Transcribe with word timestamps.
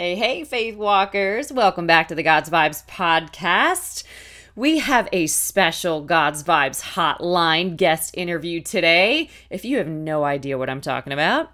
Hey, 0.00 0.14
hey, 0.14 0.44
Faith 0.44 0.76
Walkers. 0.76 1.52
Welcome 1.52 1.86
back 1.86 2.08
to 2.08 2.14
the 2.14 2.22
God's 2.22 2.48
Vibes 2.48 2.86
podcast. 2.86 4.02
We 4.56 4.78
have 4.78 5.10
a 5.12 5.26
special 5.26 6.00
God's 6.00 6.42
Vibes 6.42 6.80
hotline 6.80 7.76
guest 7.76 8.14
interview 8.16 8.62
today. 8.62 9.28
If 9.50 9.62
you 9.62 9.76
have 9.76 9.88
no 9.88 10.24
idea 10.24 10.56
what 10.56 10.70
I'm 10.70 10.80
talking 10.80 11.12
about, 11.12 11.52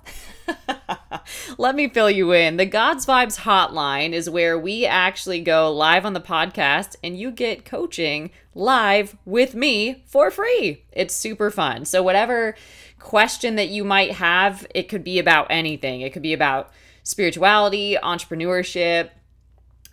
let 1.58 1.74
me 1.74 1.88
fill 1.88 2.08
you 2.08 2.30
in. 2.30 2.56
The 2.56 2.66
God's 2.66 3.04
Vibes 3.04 3.40
hotline 3.40 4.12
is 4.12 4.30
where 4.30 4.56
we 4.56 4.86
actually 4.86 5.40
go 5.40 5.72
live 5.72 6.06
on 6.06 6.12
the 6.12 6.20
podcast 6.20 6.94
and 7.02 7.18
you 7.18 7.32
get 7.32 7.64
coaching 7.64 8.30
live 8.54 9.16
with 9.24 9.56
me 9.56 10.04
for 10.06 10.30
free. 10.30 10.84
It's 10.92 11.16
super 11.16 11.50
fun. 11.50 11.84
So, 11.84 12.00
whatever 12.00 12.54
question 13.00 13.56
that 13.56 13.70
you 13.70 13.82
might 13.82 14.12
have, 14.12 14.68
it 14.72 14.88
could 14.88 15.02
be 15.02 15.18
about 15.18 15.48
anything. 15.50 16.02
It 16.02 16.12
could 16.12 16.22
be 16.22 16.32
about 16.32 16.70
spirituality, 17.06 17.96
entrepreneurship, 18.02 19.10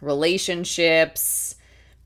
relationships, 0.01 1.53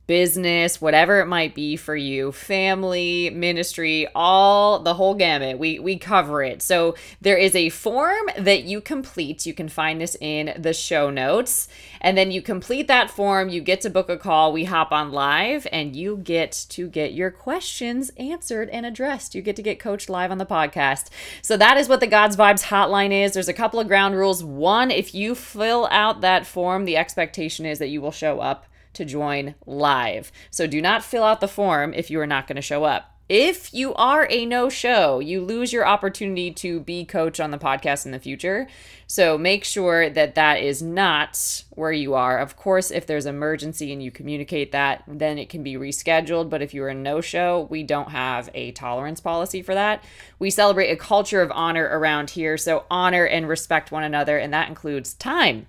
business, 0.08 0.82
whatever 0.82 1.20
it 1.20 1.28
might 1.28 1.54
be 1.54 1.76
for 1.76 1.96
you, 1.96 2.32
family, 2.32 3.30
ministry, 3.30 4.08
all 4.16 4.80
the 4.80 4.94
whole 4.96 5.14
gamut. 5.14 5.60
We 5.60 5.80
we 5.80 5.98
cover 5.98 6.42
it. 6.42 6.62
So 6.62 6.96
there 7.22 7.38
is 7.38 7.56
a 7.56 7.70
form 7.70 8.30
that 8.38 8.64
you 8.64 8.82
complete. 8.82 9.46
You 9.46 9.54
can 9.54 9.70
find 9.70 10.02
this 10.02 10.16
in 10.20 10.54
the 10.58 10.74
show 10.74 11.10
notes. 11.10 11.68
And 12.00 12.18
then 12.18 12.32
you 12.32 12.42
complete 12.42 12.88
that 12.88 13.12
form, 13.12 13.50
you 13.50 13.60
get 13.60 13.82
to 13.82 13.90
book 13.90 14.08
a 14.10 14.18
call, 14.18 14.54
we 14.54 14.66
hop 14.66 14.92
on 14.92 15.12
live 15.12 15.68
and 15.72 15.96
you 15.96 16.18
get 16.18 16.66
to 16.70 16.88
get 16.88 17.14
your 17.14 17.32
questions 17.32 18.12
answered 18.18 18.70
and 18.70 18.86
addressed. 18.86 19.36
You 19.36 19.42
get 19.42 19.56
to 19.58 19.62
get 19.62 19.80
coached 19.80 20.10
live 20.10 20.32
on 20.32 20.38
the 20.38 20.46
podcast. 20.46 21.10
So 21.42 21.58
that 21.58 21.78
is 21.78 21.90
what 21.90 22.00
the 22.00 22.08
God's 22.08 22.38
Vibes 22.38 22.64
hotline 22.64 23.12
is. 23.12 23.34
There's 23.34 23.48
a 23.48 23.54
couple 23.54 23.80
of 23.80 23.88
ground 23.88 24.16
rules. 24.16 24.44
One, 24.44 24.92
if 24.92 25.14
you 25.14 25.36
fill 25.36 25.88
out 25.92 26.22
that 26.22 26.46
form, 26.46 26.86
the 26.86 26.98
expectation 26.98 27.66
is 27.66 27.80
that 27.80 27.90
you 27.90 28.00
will 28.00 28.12
show 28.12 28.40
up 28.40 28.66
to 28.98 29.06
join 29.06 29.56
live. 29.66 30.32
So 30.52 30.68
do 30.68 30.82
not 30.82 31.04
fill 31.04 31.24
out 31.24 31.40
the 31.40 31.48
form 31.48 31.94
if 31.94 32.12
you 32.12 32.20
are 32.20 32.28
not 32.28 32.48
going 32.48 32.58
to 32.58 32.62
show 32.62 32.84
up. 32.84 33.14
If 33.30 33.74
you 33.74 33.94
are 33.96 34.26
a 34.30 34.46
no 34.46 34.70
show, 34.70 35.20
you 35.20 35.42
lose 35.42 35.74
your 35.74 35.86
opportunity 35.86 36.50
to 36.54 36.80
be 36.80 37.04
coach 37.04 37.42
on 37.42 37.52
the 37.52 37.58
podcast 37.58 38.06
in 38.06 38.14
the 38.14 38.20
future. 38.20 38.70
So 39.06 39.38
make 39.38 39.66
sure 39.66 40.10
that 40.10 40.36
that 40.36 40.62
is 40.62 40.82
not 40.82 41.64
where 41.72 41.92
you 41.92 42.14
are. 42.14 42.38
Of 42.38 42.56
course, 42.56 42.90
if 42.90 43.06
there's 43.06 43.26
emergency 43.26 43.92
and 43.92 44.02
you 44.02 44.12
communicate 44.12 44.72
that, 44.72 45.04
then 45.08 45.38
it 45.38 45.50
can 45.50 45.62
be 45.62 45.76
rescheduled. 45.76 46.50
But 46.50 46.62
if 46.62 46.74
you're 46.74 46.88
a 46.88 46.96
no 46.96 47.20
show, 47.20 47.68
we 47.70 47.84
don't 47.84 48.12
have 48.12 48.50
a 48.54 48.72
tolerance 48.72 49.20
policy 49.20 49.62
for 49.62 49.74
that. 49.74 50.06
We 50.40 50.50
celebrate 50.50 50.92
a 50.92 50.96
culture 50.96 51.42
of 51.42 51.52
honor 51.52 51.84
around 51.84 52.30
here. 52.30 52.58
So 52.58 52.86
honor 52.90 53.26
and 53.26 53.50
respect 53.50 53.92
one 53.92 54.06
another, 54.06 54.38
and 54.38 54.54
that 54.54 54.70
includes 54.70 55.14
time. 55.14 55.68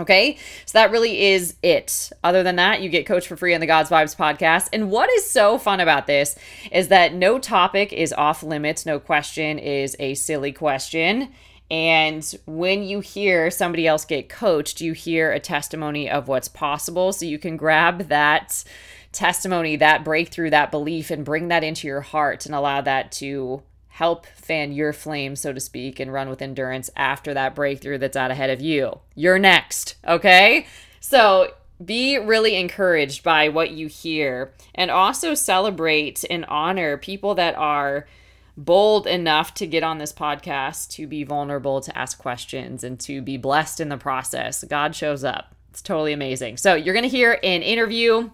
Okay, 0.00 0.36
so 0.66 0.76
that 0.78 0.90
really 0.90 1.26
is 1.26 1.54
it. 1.62 2.10
Other 2.24 2.42
than 2.42 2.56
that, 2.56 2.82
you 2.82 2.88
get 2.88 3.06
coached 3.06 3.28
for 3.28 3.36
free 3.36 3.54
on 3.54 3.60
the 3.60 3.66
God's 3.66 3.90
Vibes 3.90 4.16
podcast. 4.16 4.68
And 4.72 4.90
what 4.90 5.08
is 5.10 5.30
so 5.30 5.56
fun 5.56 5.78
about 5.78 6.08
this 6.08 6.36
is 6.72 6.88
that 6.88 7.14
no 7.14 7.38
topic 7.38 7.92
is 7.92 8.12
off 8.12 8.42
limits, 8.42 8.84
no 8.84 8.98
question 8.98 9.58
is 9.58 9.94
a 10.00 10.14
silly 10.14 10.50
question. 10.50 11.32
And 11.70 12.34
when 12.44 12.82
you 12.82 13.00
hear 13.00 13.50
somebody 13.50 13.86
else 13.86 14.04
get 14.04 14.28
coached, 14.28 14.80
you 14.80 14.92
hear 14.92 15.32
a 15.32 15.40
testimony 15.40 16.10
of 16.10 16.26
what's 16.26 16.48
possible. 16.48 17.12
So 17.12 17.24
you 17.24 17.38
can 17.38 17.56
grab 17.56 18.08
that 18.08 18.64
testimony, 19.12 19.76
that 19.76 20.04
breakthrough, 20.04 20.50
that 20.50 20.70
belief, 20.70 21.10
and 21.10 21.24
bring 21.24 21.48
that 21.48 21.64
into 21.64 21.86
your 21.86 22.00
heart 22.00 22.46
and 22.46 22.54
allow 22.54 22.80
that 22.80 23.12
to 23.12 23.62
help 23.94 24.26
fan 24.26 24.72
your 24.72 24.92
flame, 24.92 25.36
so 25.36 25.52
to 25.52 25.60
speak, 25.60 26.00
and 26.00 26.12
run 26.12 26.28
with 26.28 26.42
endurance 26.42 26.90
after 26.96 27.32
that 27.32 27.54
breakthrough 27.54 27.96
that's 27.96 28.16
out 28.16 28.32
ahead 28.32 28.50
of 28.50 28.60
you. 28.60 28.98
You're 29.14 29.38
next, 29.38 29.94
okay? 30.04 30.66
So 30.98 31.54
be 31.84 32.18
really 32.18 32.56
encouraged 32.56 33.22
by 33.22 33.48
what 33.48 33.70
you 33.70 33.86
hear 33.86 34.52
and 34.74 34.90
also 34.90 35.34
celebrate 35.34 36.24
and 36.28 36.44
honor 36.46 36.96
people 36.96 37.36
that 37.36 37.54
are 37.54 38.08
bold 38.56 39.06
enough 39.06 39.54
to 39.54 39.66
get 39.66 39.84
on 39.84 39.98
this 39.98 40.12
podcast 40.12 40.90
to 40.90 41.06
be 41.06 41.22
vulnerable 41.22 41.80
to 41.80 41.96
ask 41.96 42.18
questions 42.18 42.82
and 42.82 42.98
to 42.98 43.22
be 43.22 43.36
blessed 43.36 43.78
in 43.78 43.90
the 43.90 43.96
process. 43.96 44.64
God 44.64 44.96
shows 44.96 45.22
up. 45.22 45.54
It's 45.70 45.82
totally 45.82 46.12
amazing. 46.12 46.56
So, 46.56 46.74
you're 46.74 46.94
going 46.94 47.08
to 47.08 47.08
hear 47.08 47.38
an 47.44 47.62
interview 47.62 48.30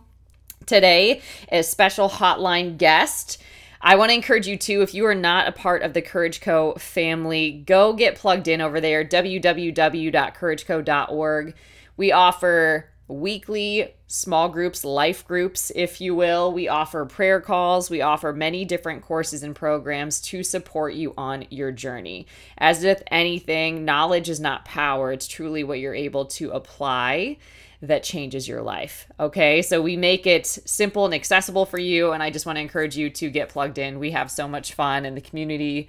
today, 0.65 1.21
a 1.53 1.63
special 1.63 2.09
hotline 2.09 2.79
guest. 2.79 3.43
I 3.83 3.97
want 3.97 4.11
to 4.11 4.15
encourage 4.15 4.47
you 4.47 4.59
too, 4.59 4.83
if 4.83 4.93
you 4.93 5.07
are 5.07 5.15
not 5.15 5.49
a 5.49 5.53
part 5.53 5.83
of 5.83 5.95
the 5.95 6.03
Courage 6.03 6.43
Co 6.43 6.75
family, 6.75 7.65
go 7.67 7.95
get 7.95 8.15
plugged 8.15 8.47
in 8.47 8.61
over 8.61 8.79
there, 8.81 9.05
www.courageco.org. 9.05 11.55
We 11.97 12.13
offer 12.13 12.91
weekly 13.09 13.95
small 14.07 14.49
groups, 14.49 14.85
life 14.85 15.27
groups, 15.27 15.73
if 15.75 16.01
you 16.01 16.15
will. 16.15 16.53
We 16.53 16.69
offer 16.69 17.05
prayer 17.07 17.41
calls. 17.41 17.89
We 17.89 18.03
offer 18.03 18.33
many 18.33 18.65
different 18.65 19.03
courses 19.03 19.43
and 19.43 19.57
programs 19.57 20.21
to 20.23 20.43
support 20.43 20.95
you 20.95 21.15
on 21.17 21.47
your 21.51 21.73
journey. 21.73 22.27
As 22.59 22.85
with 22.85 23.03
anything, 23.11 23.85
knowledge 23.85 24.29
is 24.29 24.41
not 24.41 24.65
power, 24.65 25.11
it's 25.11 25.27
truly 25.27 25.65
what 25.65 25.81
you're 25.81 25.95
able 25.95 26.27
to 26.27 26.51
apply 26.51 27.39
that 27.83 28.03
changes 28.03 28.47
your 28.47 28.63
life. 28.63 29.07
Okay, 29.19 29.63
so 29.63 29.81
we 29.81 29.97
make 29.97 30.27
it 30.27 30.47
simple 30.47 31.07
and 31.07 31.15
accessible 31.15 31.65
for 31.65 31.79
you. 31.79 32.13
And 32.13 32.23
I 32.23 32.31
just 32.31 32.47
want 32.47 32.57
to 32.57 32.63
encourage 32.63 32.97
you 32.97 33.11
to 33.11 33.31
get 33.31 33.49
plugged 33.49 33.79
in. 33.79 33.99
We 33.99 34.11
have 34.11 34.31
so 34.31 34.47
much 34.47 34.75
fun, 34.75 35.05
and 35.05 35.17
the 35.17 35.23
community 35.23 35.89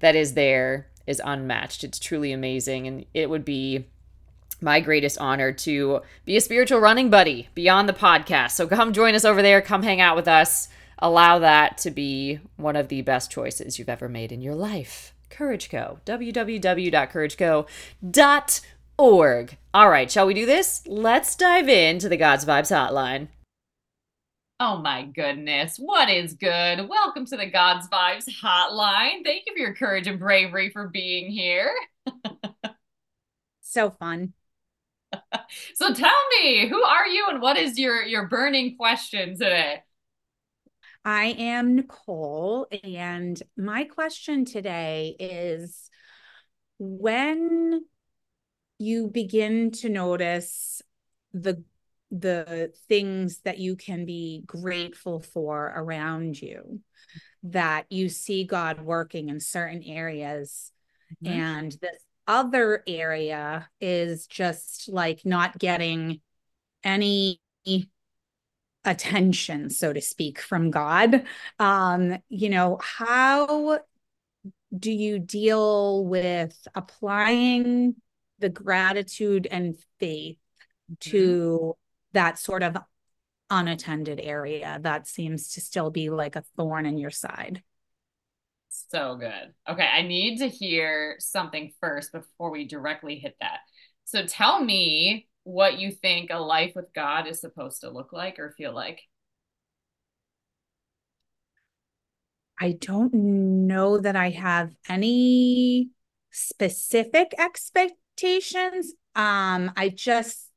that 0.00 0.14
is 0.14 0.34
there 0.34 0.86
is 1.06 1.20
unmatched. 1.24 1.82
It's 1.82 1.98
truly 1.98 2.32
amazing. 2.32 2.86
And 2.86 3.06
it 3.14 3.30
would 3.30 3.44
be 3.44 3.86
my 4.60 4.80
greatest 4.80 5.16
honor 5.18 5.52
to 5.52 6.02
be 6.26 6.36
a 6.36 6.40
spiritual 6.40 6.80
running 6.80 7.08
buddy 7.08 7.48
beyond 7.54 7.88
the 7.88 7.94
podcast. 7.94 8.50
So 8.50 8.66
come 8.66 8.92
join 8.92 9.14
us 9.14 9.24
over 9.24 9.40
there, 9.40 9.62
come 9.62 9.82
hang 9.82 10.02
out 10.02 10.16
with 10.16 10.28
us. 10.28 10.68
Allow 10.98 11.38
that 11.38 11.78
to 11.78 11.90
be 11.90 12.40
one 12.56 12.76
of 12.76 12.88
the 12.88 13.00
best 13.00 13.30
choices 13.30 13.78
you've 13.78 13.88
ever 13.88 14.06
made 14.06 14.32
in 14.32 14.42
your 14.42 14.54
life. 14.54 15.14
Courage 15.30 15.70
Co. 15.70 16.00
www.courageco.org 16.04 18.60
org. 19.00 19.56
All 19.72 19.88
right, 19.88 20.10
shall 20.10 20.26
we 20.26 20.34
do 20.34 20.44
this? 20.44 20.82
Let's 20.86 21.34
dive 21.34 21.70
into 21.70 22.08
the 22.08 22.18
God's 22.18 22.44
Vibes 22.44 22.70
hotline. 22.70 23.28
Oh 24.60 24.76
my 24.76 25.04
goodness, 25.04 25.78
what 25.78 26.10
is 26.10 26.34
good? 26.34 26.86
Welcome 26.86 27.24
to 27.26 27.36
the 27.38 27.46
God's 27.46 27.88
Vibes 27.88 28.28
hotline. 28.28 29.24
Thank 29.24 29.44
you 29.46 29.54
for 29.54 29.58
your 29.58 29.74
courage 29.74 30.06
and 30.06 30.18
bravery 30.18 30.68
for 30.68 30.88
being 30.88 31.30
here. 31.30 31.72
so 33.62 33.90
fun. 33.90 34.34
so 35.74 35.94
tell 35.94 36.12
me, 36.42 36.68
who 36.68 36.82
are 36.82 37.06
you 37.06 37.26
and 37.30 37.40
what 37.40 37.56
is 37.56 37.78
your 37.78 38.02
your 38.02 38.28
burning 38.28 38.76
question 38.76 39.30
today? 39.30 39.82
I 41.06 41.34
am 41.38 41.74
Nichole 41.78 42.66
and 42.84 43.42
my 43.56 43.84
question 43.84 44.44
today 44.44 45.16
is 45.18 45.88
when 46.78 47.86
you 48.80 49.08
begin 49.08 49.70
to 49.70 49.88
notice 49.88 50.80
the 51.32 51.62
the 52.10 52.72
things 52.88 53.40
that 53.44 53.58
you 53.58 53.76
can 53.76 54.04
be 54.04 54.42
grateful 54.46 55.20
for 55.20 55.72
around 55.76 56.40
you 56.40 56.80
that 57.42 57.84
you 57.90 58.08
see 58.08 58.44
god 58.44 58.80
working 58.80 59.28
in 59.28 59.38
certain 59.38 59.82
areas 59.84 60.72
mm-hmm. 61.22 61.32
and 61.32 61.72
this 61.80 62.04
other 62.26 62.82
area 62.86 63.68
is 63.80 64.26
just 64.26 64.88
like 64.88 65.24
not 65.24 65.58
getting 65.58 66.20
any 66.82 67.40
attention 68.84 69.68
so 69.68 69.92
to 69.92 70.00
speak 70.00 70.40
from 70.40 70.70
god 70.70 71.24
um 71.58 72.16
you 72.30 72.48
know 72.48 72.78
how 72.82 73.78
do 74.76 74.90
you 74.90 75.18
deal 75.18 76.04
with 76.04 76.56
applying 76.74 77.94
the 78.40 78.48
gratitude 78.48 79.46
and 79.50 79.76
faith 79.98 80.38
mm-hmm. 80.90 81.10
to 81.10 81.76
that 82.12 82.38
sort 82.38 82.62
of 82.62 82.76
unattended 83.50 84.20
area 84.20 84.78
that 84.82 85.06
seems 85.06 85.52
to 85.52 85.60
still 85.60 85.90
be 85.90 86.10
like 86.10 86.36
a 86.36 86.44
thorn 86.56 86.86
in 86.86 86.98
your 86.98 87.10
side. 87.10 87.62
So 88.88 89.16
good. 89.16 89.52
Okay, 89.68 89.86
I 89.86 90.02
need 90.02 90.38
to 90.38 90.48
hear 90.48 91.16
something 91.18 91.72
first 91.80 92.12
before 92.12 92.50
we 92.50 92.66
directly 92.66 93.18
hit 93.18 93.36
that. 93.40 93.58
So 94.04 94.24
tell 94.24 94.62
me 94.62 95.28
what 95.42 95.78
you 95.78 95.90
think 95.90 96.30
a 96.30 96.38
life 96.38 96.72
with 96.76 96.92
God 96.94 97.26
is 97.26 97.40
supposed 97.40 97.80
to 97.80 97.90
look 97.90 98.12
like 98.12 98.38
or 98.38 98.54
feel 98.56 98.74
like. 98.74 99.00
I 102.60 102.72
don't 102.72 103.14
know 103.66 103.98
that 103.98 104.16
I 104.16 104.30
have 104.30 104.70
any 104.88 105.90
specific 106.30 107.34
expect 107.38 107.94
expectations. 108.22 108.94
Um, 109.14 109.72
I 109.76 109.88
just 109.88 110.48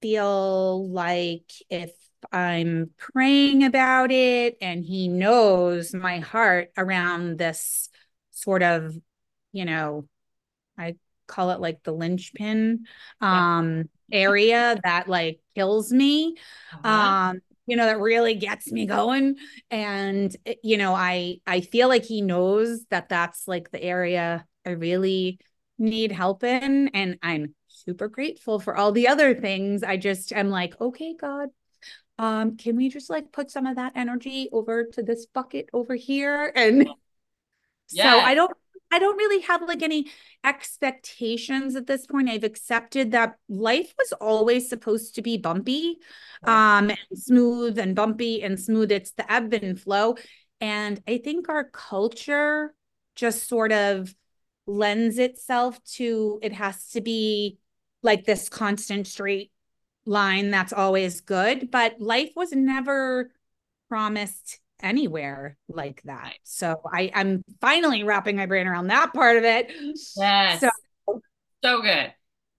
feel 0.00 0.88
like 0.90 1.50
if 1.70 1.92
I'm 2.32 2.90
praying 2.98 3.64
about 3.64 4.10
it 4.10 4.56
and 4.60 4.84
he 4.84 5.08
knows 5.08 5.94
my 5.94 6.18
heart 6.18 6.70
around 6.76 7.38
this 7.38 7.88
sort 8.30 8.62
of, 8.62 8.96
you 9.52 9.64
know, 9.64 10.06
I 10.78 10.96
call 11.26 11.50
it 11.50 11.60
like 11.60 11.82
the 11.82 11.92
linchpin 11.92 12.84
um 13.22 13.88
yeah. 14.08 14.18
area 14.18 14.78
that 14.84 15.08
like 15.08 15.40
kills 15.54 15.90
me. 15.90 16.36
Uh-huh. 16.72 16.88
Um 16.88 17.40
you 17.66 17.76
know 17.76 17.86
that 17.86 17.98
really 17.98 18.34
gets 18.34 18.70
me 18.70 18.84
going 18.84 19.36
and 19.70 20.36
eh, 20.44 20.54
you 20.62 20.76
know 20.76 20.94
i 20.94 21.38
i 21.46 21.62
feel 21.62 21.88
like 21.88 22.04
he 22.04 22.20
knows 22.20 22.84
that 22.90 23.08
that's 23.08 23.48
like 23.48 23.70
the 23.70 23.82
area 23.82 24.44
i 24.66 24.70
really 24.70 25.38
need 25.78 26.12
help 26.12 26.44
in 26.44 26.88
and 26.88 27.18
i'm 27.22 27.54
super 27.68 28.08
grateful 28.08 28.58
for 28.58 28.76
all 28.76 28.92
the 28.92 29.08
other 29.08 29.34
things 29.34 29.82
i 29.82 29.96
just 29.96 30.32
am 30.32 30.48
like 30.48 30.80
okay 30.80 31.14
god 31.18 31.48
um 32.18 32.56
can 32.56 32.76
we 32.76 32.88
just 32.88 33.10
like 33.10 33.32
put 33.32 33.50
some 33.50 33.66
of 33.66 33.76
that 33.76 33.92
energy 33.96 34.48
over 34.52 34.84
to 34.84 35.02
this 35.02 35.26
bucket 35.26 35.68
over 35.72 35.94
here 35.94 36.52
and 36.54 36.88
yeah. 37.90 38.12
so 38.12 38.18
i 38.20 38.34
don't 38.34 38.52
I 38.94 39.00
don't 39.00 39.16
really 39.16 39.42
have 39.42 39.62
like 39.62 39.82
any 39.82 40.06
expectations 40.44 41.74
at 41.74 41.88
this 41.88 42.06
point. 42.06 42.30
I've 42.30 42.44
accepted 42.44 43.10
that 43.10 43.38
life 43.48 43.92
was 43.98 44.12
always 44.20 44.68
supposed 44.68 45.16
to 45.16 45.22
be 45.22 45.36
bumpy, 45.36 45.98
um, 46.44 46.90
and 46.90 46.98
smooth 47.12 47.76
and 47.78 47.96
bumpy 47.96 48.40
and 48.44 48.58
smooth. 48.58 48.92
It's 48.92 49.10
the 49.10 49.30
ebb 49.30 49.52
and 49.52 49.80
flow. 49.80 50.14
And 50.60 51.02
I 51.08 51.18
think 51.18 51.48
our 51.48 51.64
culture 51.64 52.72
just 53.16 53.48
sort 53.48 53.72
of 53.72 54.14
lends 54.66 55.18
itself 55.18 55.82
to 55.84 56.38
it 56.42 56.52
has 56.52 56.88
to 56.90 57.00
be 57.00 57.58
like 58.02 58.24
this 58.24 58.48
constant 58.48 59.06
straight 59.06 59.50
line 60.06 60.50
that's 60.50 60.72
always 60.72 61.20
good. 61.20 61.70
But 61.70 62.00
life 62.00 62.32
was 62.36 62.52
never 62.52 63.30
promised 63.88 64.60
anywhere 64.82 65.56
like 65.68 66.02
that. 66.04 66.34
So 66.42 66.80
I, 66.92 67.10
I'm 67.14 67.42
finally 67.60 68.02
wrapping 68.02 68.36
my 68.36 68.46
brain 68.46 68.66
around 68.66 68.88
that 68.88 69.14
part 69.14 69.36
of 69.36 69.44
it. 69.44 69.72
Yes. 70.16 70.60
So, 70.60 70.70
so 71.62 71.80
good. 71.80 72.12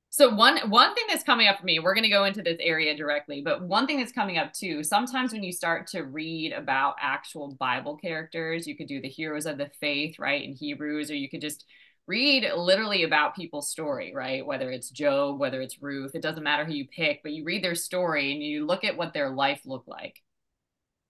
So 0.10 0.34
one 0.34 0.58
one 0.69 0.96
thing 0.96 1.04
that's 1.10 1.25
coming 1.25 1.50
up 1.50 1.60
for 1.60 1.66
me, 1.66 1.80
we're 1.80 1.94
going 1.94 2.06
to 2.06 2.10
go 2.10 2.24
into 2.24 2.42
this 2.42 2.58
area 2.62 2.96
directly, 2.96 3.42
but 3.42 3.62
one 3.62 3.86
thing 3.86 4.00
that's 4.00 4.13
coming 4.13 4.38
up 4.38 4.54
too, 4.54 4.81
sometimes 4.81 5.34
when 5.34 5.44
you 5.44 5.51
start 5.51 5.88
to 5.88 6.04
read 6.04 6.54
about 6.54 6.96
actual 7.01 7.54
Bible 7.60 7.98
characters, 7.98 8.66
you 8.66 8.78
could 8.78 8.88
do 8.88 9.01
the 9.01 9.10
heroes 9.10 9.46
of 9.46 9.58
the 9.58 9.69
faith, 9.81 10.18
right, 10.18 10.42
in 10.42 10.54
Hebrews, 10.54 11.12
or 11.12 11.16
you 11.16 11.30
could 11.30 11.42
just 11.42 11.66
read 12.07 12.48
literally 12.56 13.04
about 13.04 13.36
people's 13.36 13.69
story, 13.69 14.13
right? 14.16 14.46
Whether 14.46 14.69
it's 14.72 14.90
Job, 14.90 15.40
whether 15.40 15.62
it's 15.62 15.81
Ruth, 15.81 16.16
it 16.16 16.22
doesn't 16.22 16.44
matter 16.44 16.66
who 16.66 16.74
you 16.74 16.88
pick, 16.88 17.22
but 17.24 17.31
you 17.31 17.44
read 17.44 17.63
their 17.63 17.75
story 17.75 18.31
and 18.31 18.44
you 18.44 18.66
look 18.66 18.84
at 18.84 18.98
what 18.98 19.13
their 19.13 19.30
life 19.31 19.62
looked 19.66 19.88
like. 19.88 20.22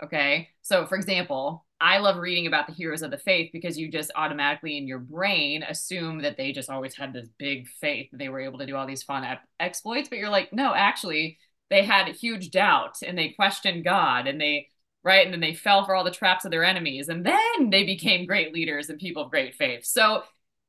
Okay. 0.03 0.49
So, 0.61 0.85
for 0.85 0.95
example, 0.95 1.65
I 1.79 1.97
love 1.99 2.17
reading 2.17 2.47
about 2.47 2.67
the 2.67 2.73
heroes 2.73 3.01
of 3.01 3.11
the 3.11 3.17
faith 3.17 3.49
because 3.51 3.77
you 3.77 3.89
just 3.89 4.11
automatically 4.15 4.77
in 4.77 4.87
your 4.87 4.99
brain 4.99 5.63
assume 5.63 6.21
that 6.21 6.37
they 6.37 6.51
just 6.51 6.69
always 6.69 6.95
had 6.95 7.13
this 7.13 7.27
big 7.37 7.67
faith 7.67 8.11
that 8.11 8.17
they 8.17 8.29
were 8.29 8.39
able 8.41 8.59
to 8.59 8.65
do 8.65 8.75
all 8.75 8.87
these 8.87 9.03
fun 9.03 9.25
exploits. 9.59 10.09
But 10.09 10.19
you're 10.19 10.29
like, 10.29 10.53
no, 10.53 10.73
actually, 10.73 11.37
they 11.69 11.83
had 11.83 12.07
huge 12.09 12.51
doubt 12.51 12.97
and 13.05 13.17
they 13.17 13.29
questioned 13.29 13.83
God 13.83 14.27
and 14.27 14.39
they, 14.39 14.69
right? 15.03 15.25
And 15.25 15.33
then 15.33 15.41
they 15.41 15.53
fell 15.53 15.85
for 15.85 15.95
all 15.95 16.03
the 16.03 16.11
traps 16.11 16.45
of 16.45 16.51
their 16.51 16.63
enemies. 16.63 17.09
And 17.09 17.25
then 17.25 17.69
they 17.69 17.83
became 17.83 18.25
great 18.25 18.53
leaders 18.53 18.89
and 18.89 18.99
people 18.99 19.23
of 19.23 19.31
great 19.31 19.55
faith. 19.55 19.85
So, 19.85 20.23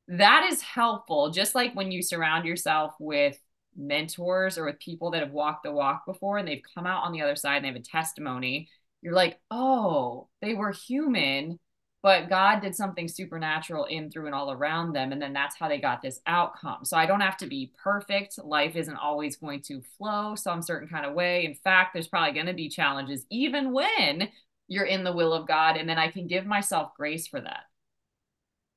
that 0.09 0.49
is 0.51 0.63
helpful. 0.63 1.31
Just 1.31 1.55
like 1.55 1.75
when 1.75 1.91
you 1.91 2.03
surround 2.03 2.47
yourself 2.47 2.95
with 2.99 3.39
mentors 3.77 4.57
or 4.57 4.65
with 4.65 4.79
people 4.79 5.11
that 5.11 5.23
have 5.23 5.33
walked 5.33 5.65
the 5.65 5.73
walk 5.73 6.07
before 6.07 6.39
and 6.39 6.49
they've 6.49 6.63
come 6.75 6.87
out 6.87 7.05
on 7.05 7.13
the 7.13 7.21
other 7.21 7.37
side 7.37 7.57
and 7.57 7.65
they 7.65 7.69
have 7.69 7.77
a 7.77 7.81
testimony 7.81 8.69
you're 9.07 9.15
like, 9.15 9.39
oh, 9.53 10.27
they 10.43 10.55
were 10.55 10.73
human, 10.73 11.61
but 12.03 12.29
God 12.29 12.61
did 12.61 12.75
something 12.75 13.07
supernatural 13.07 13.85
in, 13.85 14.11
through, 14.11 14.27
and 14.27 14.35
all 14.35 14.51
around 14.51 14.95
them. 14.95 15.13
And 15.13 15.23
then 15.23 15.33
that's 15.33 15.57
how 15.57 15.69
they 15.69 15.79
got 15.79 16.03
this 16.03 16.21
outcome. 16.27 16.85
So 16.85 16.97
I 16.97 17.07
don't 17.07 17.21
have 17.21 17.37
to 17.37 17.47
be 17.47 17.73
perfect. 17.81 18.37
Life 18.43 18.75
isn't 18.75 18.97
always 18.97 19.37
going 19.37 19.61
to 19.63 19.83
flow 19.97 20.35
some 20.35 20.61
certain 20.61 20.89
kind 20.89 21.07
of 21.07 21.15
way. 21.15 21.45
In 21.45 21.55
fact, 21.55 21.93
there's 21.93 22.09
probably 22.09 22.35
going 22.35 22.47
to 22.47 22.53
be 22.53 22.69
challenges, 22.69 23.25
even 23.31 23.73
when 23.73 24.29
you're 24.67 24.87
in 24.87 25.05
the 25.05 25.13
will 25.13 25.33
of 25.33 25.47
God. 25.47 25.77
And 25.77 25.89
then 25.89 25.99
I 25.99 26.11
can 26.11 26.27
give 26.27 26.47
myself 26.47 26.91
grace 26.97 27.29
for 27.29 27.41
that. 27.41 27.65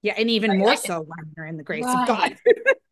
Yeah. 0.01 0.13
And 0.17 0.29
even 0.29 0.57
more 0.57 0.75
so 0.75 1.01
when 1.01 1.33
you're 1.35 1.45
in 1.45 1.57
the 1.57 1.63
grace 1.63 1.85
right. 1.85 2.01
of 2.01 2.07
God. 2.07 2.37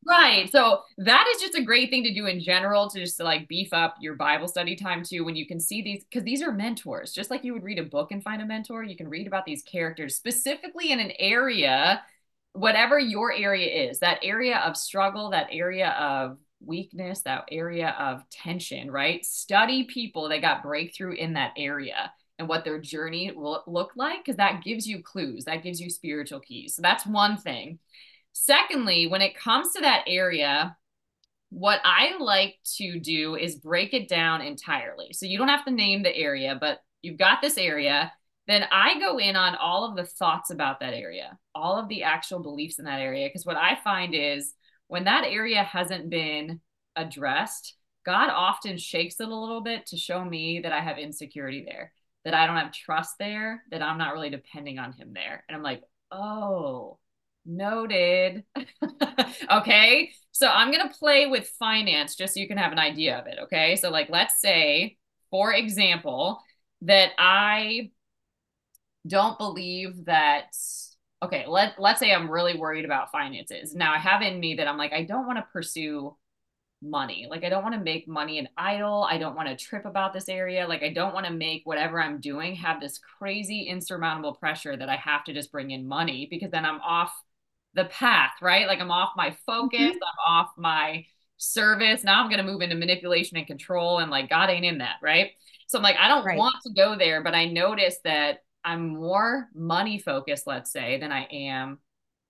Right. 0.08 0.50
So 0.58 0.82
that 1.00 1.28
is 1.36 1.42
just 1.42 1.56
a 1.56 1.64
great 1.64 1.90
thing 1.90 2.04
to 2.04 2.14
do 2.14 2.26
in 2.26 2.40
general 2.40 2.90
to 2.90 3.00
just 3.00 3.18
to 3.18 3.24
like 3.24 3.48
beef 3.48 3.74
up 3.74 3.96
your 4.00 4.16
Bible 4.16 4.48
study 4.48 4.76
time 4.76 5.04
too 5.04 5.24
when 5.26 5.36
you 5.36 5.46
can 5.46 5.60
see 5.60 5.82
these 5.82 6.04
because 6.06 6.24
these 6.24 6.42
are 6.42 6.52
mentors. 6.52 7.12
Just 7.12 7.30
like 7.30 7.44
you 7.44 7.54
would 7.54 7.64
read 7.64 7.78
a 7.78 7.84
book 7.84 8.12
and 8.12 8.24
find 8.24 8.42
a 8.42 8.46
mentor, 8.46 8.84
you 8.84 8.96
can 8.96 9.10
read 9.10 9.28
about 9.28 9.46
these 9.46 9.62
characters 9.64 10.16
specifically 10.16 10.92
in 10.92 11.00
an 11.00 11.12
area, 11.20 12.02
whatever 12.54 12.98
your 12.98 13.34
area 13.34 13.90
is, 13.90 14.00
that 14.00 14.20
area 14.24 14.58
of 14.60 14.78
struggle, 14.78 15.32
that 15.32 15.48
area 15.52 15.90
of 15.90 16.38
weakness, 16.66 17.22
that 17.22 17.44
area 17.52 17.96
of 18.00 18.28
tension, 18.30 18.90
right? 18.90 19.24
Study 19.26 19.84
people 19.84 20.30
that 20.30 20.42
got 20.42 20.64
breakthrough 20.64 21.14
in 21.14 21.34
that 21.34 21.54
area 21.58 22.12
and 22.40 22.48
what 22.48 22.64
their 22.64 22.80
journey 22.80 23.32
will 23.32 23.64
look 23.68 23.92
like 23.96 24.24
because 24.24 24.38
that 24.38 24.64
gives 24.64 24.88
you 24.88 25.02
clues, 25.02 25.46
that 25.46 25.64
gives 25.64 25.80
you 25.80 25.90
spiritual 25.90 26.40
keys. 26.40 26.76
So 26.76 26.82
that's 26.82 27.06
one 27.06 27.38
thing. 27.38 27.80
Secondly, 28.34 29.08
when 29.08 29.22
it 29.22 29.38
comes 29.38 29.74
to 29.74 29.82
that 29.82 30.04
area, 30.08 30.76
what 31.50 31.80
I 31.84 32.18
like 32.20 32.58
to 32.78 33.00
do 33.00 33.36
is 33.36 33.56
break 33.56 33.94
it 33.94 34.08
down 34.08 34.42
entirely. 34.42 35.14
So 35.14 35.26
you 35.26 35.38
don't 35.38 35.48
have 35.48 35.66
to 35.66 35.72
name 35.72 36.04
the 36.04 36.16
area, 36.16 36.58
but 36.60 36.80
you've 37.02 37.18
got 37.18 37.42
this 37.42 37.58
area. 37.58 38.12
Then 38.48 38.66
I 38.72 39.00
go 39.00 39.18
in 39.18 39.36
on 39.36 39.56
all 39.56 39.90
of 39.90 39.96
the 39.96 40.06
thoughts 40.06 40.52
about 40.52 40.80
that 40.80 40.94
area, 40.94 41.38
all 41.56 41.80
of 41.80 41.90
the 41.90 42.04
actual 42.04 42.40
beliefs 42.40 42.80
in 42.80 42.86
that 42.86 43.02
area. 43.02 43.28
Because 43.28 43.46
what 43.46 43.58
I 43.58 43.78
find 43.84 44.14
is 44.14 44.54
when 44.88 45.06
that 45.06 45.26
area 45.26 45.64
hasn't 45.64 46.10
been 46.10 46.62
addressed, 46.96 47.76
God 48.06 48.30
often 48.30 48.78
shakes 48.78 49.20
it 49.20 49.28
a 49.28 49.36
little 49.36 49.62
bit 49.62 49.86
to 49.88 49.98
show 49.98 50.24
me 50.24 50.62
that 50.62 50.72
I 50.72 50.80
have 50.80 50.98
insecurity 50.98 51.66
there, 51.66 51.92
that 52.28 52.34
I 52.34 52.46
don't 52.46 52.58
have 52.58 52.74
trust 52.74 53.16
there, 53.18 53.64
that 53.72 53.82
I'm 53.82 53.98
not 53.98 54.14
really 54.14 54.30
depending 54.30 54.80
on 54.80 54.92
Him 54.92 55.14
there. 55.14 55.46
And 55.48 55.56
I'm 55.56 55.64
like, 55.64 55.82
oh, 56.12 57.00
Noted. 57.50 58.44
okay. 59.52 60.12
So 60.34 60.50
I'm 60.50 60.70
going 60.70 60.88
to 60.88 60.94
play 60.94 61.28
with 61.28 61.48
finance 61.58 62.16
just 62.16 62.34
so 62.34 62.42
you 62.42 62.48
can 62.48 62.58
have 62.58 62.74
an 62.74 62.80
idea 62.80 63.18
of 63.18 63.26
it. 63.26 63.38
Okay. 63.44 63.78
So, 63.78 63.90
like, 63.90 64.10
let's 64.10 64.42
say, 64.42 64.98
for 65.32 65.54
example, 65.54 66.42
that 66.82 67.12
I 67.18 67.92
don't 69.08 69.38
believe 69.38 70.06
that. 70.06 70.54
Okay, 71.24 71.46
let 71.48 71.80
let's 71.80 72.00
say 72.00 72.12
I'm 72.14 72.30
really 72.30 72.58
worried 72.58 72.86
about 72.86 73.12
finances. 73.12 73.74
Now 73.74 73.94
I 73.94 73.98
have 73.98 74.22
in 74.22 74.40
me 74.40 74.56
that 74.56 74.68
I'm 74.68 74.78
like 74.78 74.94
I 74.94 75.04
don't 75.04 75.26
want 75.26 75.40
to 75.40 75.46
pursue 75.52 76.16
money. 76.82 77.28
Like 77.30 77.44
I 77.44 77.50
don't 77.50 77.64
want 77.64 77.76
to 77.76 77.82
make 77.82 78.08
money 78.08 78.40
an 78.40 78.50
idol. 78.58 79.04
I 79.10 79.18
don't 79.18 79.36
want 79.36 79.48
to 79.50 79.56
trip 79.56 79.86
about 79.86 80.14
this 80.14 80.30
area. 80.30 80.68
Like 80.68 80.84
I 80.84 80.94
don't 80.94 81.14
want 81.14 81.26
to 81.26 81.34
make 81.34 81.64
whatever 81.66 82.02
I'm 82.02 82.20
doing 82.20 82.56
have 82.56 82.80
this 82.80 83.00
crazy 83.00 83.64
insurmountable 83.64 84.34
pressure 84.34 84.76
that 84.78 84.90
I 84.90 84.96
have 84.98 85.24
to 85.26 85.34
just 85.34 85.52
bring 85.52 85.72
in 85.72 85.88
money 85.88 86.28
because 86.30 86.52
then 86.52 86.66
I'm 86.66 86.80
off 86.82 87.12
the 87.74 87.86
path, 87.86 88.34
right? 88.42 88.68
Like 88.68 88.80
I'm 88.80 88.92
off 88.92 89.12
my 89.16 89.36
focus, 89.46 89.80
mm-hmm. 89.80 89.94
I'm 89.94 90.34
off 90.34 90.52
my 90.58 91.06
service. 91.38 92.04
Now 92.04 92.22
I'm 92.22 92.30
going 92.30 92.44
to 92.44 92.52
move 92.52 92.62
into 92.62 92.76
manipulation 92.76 93.38
and 93.38 93.48
control 93.48 94.00
and 94.00 94.12
like 94.12 94.30
God 94.30 94.50
ain't 94.50 94.66
in 94.66 94.80
that, 94.80 94.96
right? 95.02 95.32
So 95.68 95.78
I'm 95.78 95.84
like 95.84 95.98
I 96.00 96.08
don't 96.08 96.26
right. 96.26 96.38
want 96.38 96.56
to 96.66 96.74
go 96.74 96.96
there, 96.96 97.24
but 97.24 97.36
I 97.36 97.46
notice 97.46 97.98
that 98.04 98.44
I'm 98.64 98.90
more 98.90 99.50
money 99.56 99.98
focused, 99.98 100.46
let's 100.46 100.72
say, 100.72 101.00
than 101.00 101.12
I 101.12 101.24
am 101.32 101.80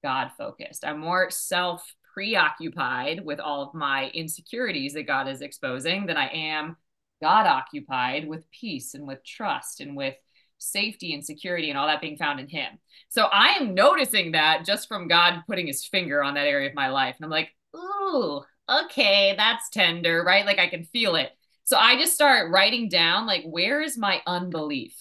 God 0.04 0.32
focused. 0.38 0.86
I'm 0.86 1.00
more 1.00 1.30
self 1.32 1.84
preoccupied 2.18 3.24
with 3.24 3.40
all 3.40 3.62
of 3.62 3.76
my 3.76 4.10
insecurities 4.16 4.94
that 4.94 5.06
God 5.06 5.28
is 5.28 5.42
exposing 5.42 6.08
than 6.08 6.18
I 6.18 6.30
am 6.30 6.76
God 7.22 7.46
occupied 7.46 8.28
with 8.28 8.50
peace 8.50 8.96
and 8.96 9.08
with 9.08 9.24
trust 9.24 9.82
and 9.82 9.96
with 9.96 10.16
safety 10.58 11.14
and 11.14 11.24
security 11.24 11.70
and 11.70 11.78
all 11.78 11.86
that 11.86 12.02
being 12.02 12.18
found 12.18 12.40
in 12.40 12.48
him. 12.48 12.80
So 13.10 13.26
I 13.26 13.50
am 13.60 13.76
noticing 13.76 14.32
that 14.32 14.66
just 14.66 14.88
from 14.88 15.08
God 15.08 15.44
putting 15.48 15.68
his 15.68 15.86
finger 15.86 16.24
on 16.24 16.34
that 16.34 16.48
area 16.48 16.68
of 16.68 16.74
my 16.76 16.90
life. 16.90 17.16
And 17.18 17.26
I'm 17.26 17.30
like, 17.30 17.50
ooh, 17.76 18.42
okay, 18.68 19.36
that's 19.38 19.70
tender, 19.70 20.24
right? 20.24 20.46
Like 20.46 20.58
I 20.58 20.70
can 20.70 20.86
feel 20.86 21.16
it. 21.18 21.30
So 21.66 21.78
I 21.78 22.00
just 22.00 22.16
start 22.16 22.52
writing 22.52 22.90
down, 22.90 23.28
like, 23.28 23.44
where 23.46 23.80
is 23.80 23.96
my 23.96 24.24
unbelief? 24.26 24.96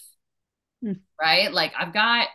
Mm. 0.85 1.01
Right? 1.19 1.51
Like 1.51 1.73
I've 1.79 1.95
got 1.95 2.29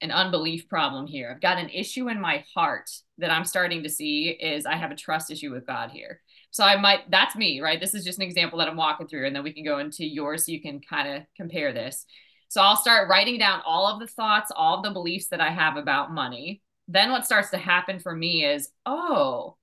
an 0.00 0.10
unbelief 0.10 0.68
problem 0.68 1.06
here. 1.06 1.30
I've 1.30 1.40
got 1.40 1.58
an 1.58 1.70
issue 1.70 2.08
in 2.08 2.20
my 2.20 2.44
heart 2.54 2.90
that 3.18 3.30
I'm 3.30 3.44
starting 3.44 3.82
to 3.82 3.88
see 3.88 4.28
is 4.28 4.64
I 4.64 4.76
have 4.76 4.90
a 4.90 4.96
trust 4.96 5.30
issue 5.30 5.52
with 5.52 5.66
God 5.66 5.90
here. 5.90 6.20
So 6.50 6.64
I 6.64 6.76
might 6.76 7.10
that's 7.10 7.36
me, 7.36 7.60
right? 7.60 7.80
This 7.80 7.94
is 7.94 8.04
just 8.04 8.18
an 8.18 8.24
example 8.24 8.58
that 8.58 8.68
I'm 8.68 8.76
walking 8.76 9.08
through 9.08 9.26
and 9.26 9.34
then 9.34 9.42
we 9.42 9.52
can 9.52 9.64
go 9.64 9.78
into 9.78 10.06
yours 10.06 10.46
so 10.46 10.52
you 10.52 10.62
can 10.62 10.80
kind 10.80 11.08
of 11.08 11.22
compare 11.36 11.72
this. 11.72 12.06
So 12.48 12.62
I'll 12.62 12.76
start 12.76 13.08
writing 13.08 13.38
down 13.38 13.60
all 13.66 13.86
of 13.86 14.00
the 14.00 14.06
thoughts, 14.06 14.52
all 14.54 14.78
of 14.78 14.82
the 14.82 14.90
beliefs 14.90 15.28
that 15.28 15.40
I 15.40 15.50
have 15.50 15.76
about 15.76 16.12
money. 16.12 16.62
Then 16.86 17.10
what 17.10 17.26
starts 17.26 17.50
to 17.50 17.58
happen 17.58 17.98
for 17.98 18.14
me 18.14 18.46
is, 18.46 18.70
oh, 18.86 19.56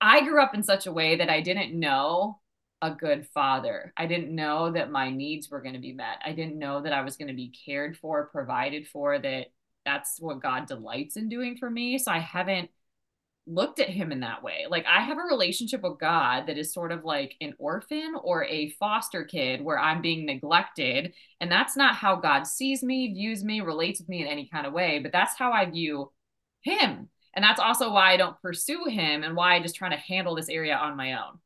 I 0.00 0.24
grew 0.24 0.42
up 0.42 0.54
in 0.54 0.64
such 0.64 0.86
a 0.86 0.92
way 0.92 1.16
that 1.16 1.30
I 1.30 1.40
didn't 1.40 1.78
know 1.78 2.40
a 2.84 2.90
good 2.90 3.26
father. 3.32 3.92
I 3.96 4.06
didn't 4.06 4.34
know 4.34 4.70
that 4.72 4.90
my 4.90 5.10
needs 5.10 5.48
were 5.48 5.62
going 5.62 5.74
to 5.74 5.80
be 5.80 5.94
met. 5.94 6.18
I 6.24 6.32
didn't 6.32 6.58
know 6.58 6.82
that 6.82 6.92
I 6.92 7.00
was 7.00 7.16
going 7.16 7.28
to 7.28 7.34
be 7.34 7.52
cared 7.64 7.96
for, 7.96 8.26
provided 8.26 8.86
for, 8.86 9.18
that 9.18 9.46
that's 9.86 10.18
what 10.20 10.42
God 10.42 10.66
delights 10.66 11.16
in 11.16 11.30
doing 11.30 11.56
for 11.56 11.70
me. 11.70 11.98
So 11.98 12.10
I 12.10 12.18
haven't 12.18 12.68
looked 13.46 13.80
at 13.80 13.88
him 13.88 14.12
in 14.12 14.20
that 14.20 14.42
way. 14.42 14.66
Like 14.68 14.84
I 14.86 15.00
have 15.00 15.16
a 15.16 15.22
relationship 15.22 15.82
with 15.82 15.98
God 15.98 16.46
that 16.46 16.58
is 16.58 16.74
sort 16.74 16.92
of 16.92 17.04
like 17.04 17.36
an 17.40 17.54
orphan 17.58 18.14
or 18.22 18.44
a 18.44 18.70
foster 18.70 19.24
kid 19.24 19.62
where 19.62 19.78
I'm 19.78 20.02
being 20.02 20.26
neglected. 20.26 21.14
And 21.40 21.50
that's 21.50 21.76
not 21.76 21.94
how 21.94 22.16
God 22.16 22.46
sees 22.46 22.82
me, 22.82 23.14
views 23.14 23.42
me, 23.44 23.62
relates 23.62 24.00
with 24.00 24.08
me 24.10 24.20
in 24.20 24.28
any 24.28 24.46
kind 24.46 24.66
of 24.66 24.74
way, 24.74 24.98
but 24.98 25.12
that's 25.12 25.38
how 25.38 25.52
I 25.52 25.64
view 25.66 26.12
him. 26.62 27.08
And 27.34 27.42
that's 27.42 27.60
also 27.60 27.92
why 27.92 28.12
I 28.12 28.16
don't 28.16 28.40
pursue 28.40 28.84
him 28.86 29.24
and 29.24 29.34
why 29.34 29.56
I 29.56 29.62
just 29.62 29.74
try 29.74 29.88
to 29.88 29.96
handle 29.96 30.34
this 30.34 30.48
area 30.48 30.76
on 30.76 30.96
my 30.96 31.14
own. 31.14 31.38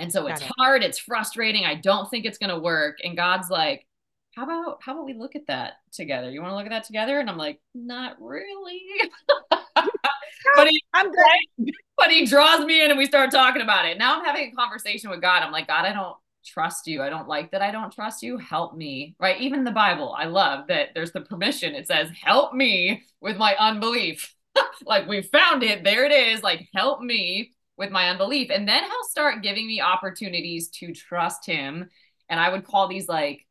And 0.00 0.10
so 0.10 0.26
it's 0.26 0.40
it. 0.40 0.50
hard, 0.58 0.82
it's 0.82 0.98
frustrating. 0.98 1.64
I 1.64 1.74
don't 1.74 2.08
think 2.10 2.24
it's 2.24 2.38
going 2.38 2.50
to 2.50 2.58
work. 2.58 2.98
And 3.04 3.16
God's 3.16 3.50
like, 3.50 3.86
how 4.34 4.44
about 4.44 4.78
how 4.80 4.92
about 4.92 5.06
we 5.06 5.14
look 5.14 5.36
at 5.36 5.46
that 5.48 5.74
together? 5.92 6.30
You 6.30 6.40
want 6.40 6.52
to 6.52 6.56
look 6.56 6.66
at 6.66 6.70
that 6.70 6.84
together? 6.84 7.18
And 7.20 7.28
I'm 7.28 7.36
like, 7.36 7.60
not 7.74 8.16
really. 8.20 8.82
but 9.50 10.68
he, 10.68 10.82
I'm 10.94 11.10
good. 11.10 11.72
But 11.96 12.10
he 12.10 12.24
draws 12.24 12.64
me 12.64 12.82
in 12.82 12.90
and 12.90 12.98
we 12.98 13.06
start 13.06 13.30
talking 13.30 13.62
about 13.62 13.86
it. 13.86 13.98
Now 13.98 14.18
I'm 14.18 14.24
having 14.24 14.50
a 14.50 14.56
conversation 14.56 15.10
with 15.10 15.20
God. 15.20 15.42
I'm 15.42 15.52
like, 15.52 15.66
God, 15.66 15.84
I 15.84 15.92
don't 15.92 16.16
trust 16.44 16.86
you. 16.86 17.02
I 17.02 17.10
don't 17.10 17.28
like 17.28 17.50
that 17.50 17.60
I 17.60 17.70
don't 17.70 17.92
trust 17.92 18.22
you. 18.22 18.38
Help 18.38 18.74
me. 18.74 19.14
Right. 19.18 19.40
Even 19.40 19.64
the 19.64 19.70
Bible, 19.70 20.14
I 20.16 20.24
love 20.24 20.68
that 20.68 20.90
there's 20.94 21.12
the 21.12 21.20
permission. 21.20 21.74
It 21.74 21.86
says, 21.86 22.08
help 22.22 22.54
me 22.54 23.02
with 23.20 23.36
my 23.36 23.54
unbelief. 23.58 24.34
like 24.86 25.06
we 25.06 25.22
found 25.22 25.62
it. 25.62 25.84
There 25.84 26.04
it 26.04 26.12
is. 26.12 26.42
Like, 26.42 26.68
help 26.74 27.02
me 27.02 27.52
with 27.80 27.90
my 27.90 28.10
unbelief. 28.10 28.50
And 28.50 28.68
then 28.68 28.84
he'll 28.84 29.08
start 29.08 29.42
giving 29.42 29.66
me 29.66 29.80
opportunities 29.80 30.68
to 30.68 30.92
trust 30.92 31.46
him. 31.46 31.88
And 32.28 32.38
I 32.38 32.50
would 32.50 32.64
call 32.64 32.86
these 32.86 33.08
like 33.08 33.46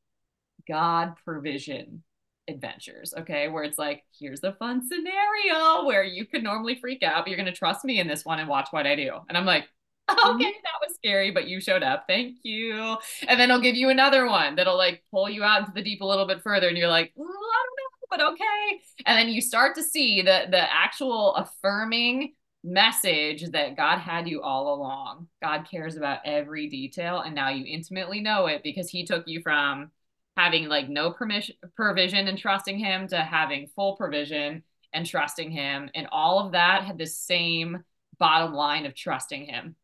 God 0.67 1.15
provision 1.25 2.03
adventures, 2.47 3.13
okay? 3.17 3.47
Where 3.47 3.63
it's 3.63 3.79
like, 3.79 4.03
here's 4.17 4.43
a 4.43 4.53
fun 4.53 4.87
scenario 4.87 5.85
where 5.85 6.03
you 6.03 6.25
could 6.25 6.43
normally 6.43 6.75
freak 6.79 7.01
out, 7.01 7.25
but 7.25 7.29
you're 7.29 7.37
going 7.37 7.51
to 7.51 7.57
trust 7.57 7.83
me 7.83 7.99
in 7.99 8.07
this 8.07 8.23
one 8.23 8.39
and 8.39 8.47
watch 8.47 8.67
what 8.69 8.85
I 8.85 8.95
do. 8.95 9.13
And 9.27 9.37
I'm 9.37 9.45
like, 9.45 9.63
mm-hmm. 10.09 10.35
okay, 10.35 10.51
that 10.63 10.87
was 10.87 10.95
scary, 10.95 11.31
but 11.31 11.47
you 11.47 11.59
showed 11.59 11.81
up. 11.81 12.05
Thank 12.07 12.37
you. 12.43 12.97
And 13.27 13.39
then 13.39 13.49
I'll 13.49 13.59
give 13.59 13.75
you 13.75 13.89
another 13.89 14.27
one 14.27 14.55
that'll 14.55 14.77
like 14.77 15.03
pull 15.09 15.27
you 15.27 15.43
out 15.43 15.61
into 15.61 15.71
the 15.73 15.81
deep 15.81 16.01
a 16.01 16.05
little 16.05 16.27
bit 16.27 16.43
further. 16.43 16.67
And 16.67 16.77
you're 16.77 16.87
like, 16.87 17.11
I 17.17 17.19
don't 17.19 17.27
know, 17.27 18.07
but 18.11 18.21
okay. 18.33 18.81
And 19.07 19.17
then 19.17 19.29
you 19.29 19.41
start 19.41 19.73
to 19.75 19.83
see 19.83 20.21
the, 20.21 20.45
the 20.51 20.71
actual 20.71 21.33
affirming 21.33 22.33
message 22.63 23.49
that 23.51 23.77
God 23.77 23.99
had 23.99 24.27
you 24.27 24.41
all 24.41 24.73
along. 24.73 25.27
God 25.41 25.67
cares 25.69 25.95
about 25.95 26.19
every 26.25 26.67
detail. 26.67 27.21
And 27.21 27.33
now 27.33 27.49
you 27.49 27.65
intimately 27.65 28.21
know 28.21 28.47
it 28.47 28.63
because 28.63 28.89
he 28.89 29.05
took 29.05 29.27
you 29.27 29.41
from 29.41 29.91
having 30.39 30.69
like 30.69 30.87
no 30.87 31.11
permission 31.11 31.55
provision 31.75 32.29
and 32.29 32.37
trusting 32.37 32.79
him 32.79 33.07
to 33.09 33.17
having 33.17 33.67
full 33.75 33.97
provision 33.97 34.63
and 34.93 35.05
trusting 35.05 35.51
him 35.51 35.89
and 35.93 36.07
all 36.13 36.39
of 36.39 36.53
that 36.53 36.83
had 36.83 36.97
the 36.97 37.05
same 37.05 37.83
bottom 38.19 38.53
line 38.53 38.85
of 38.85 38.95
trusting 38.95 39.45
him 39.45 39.75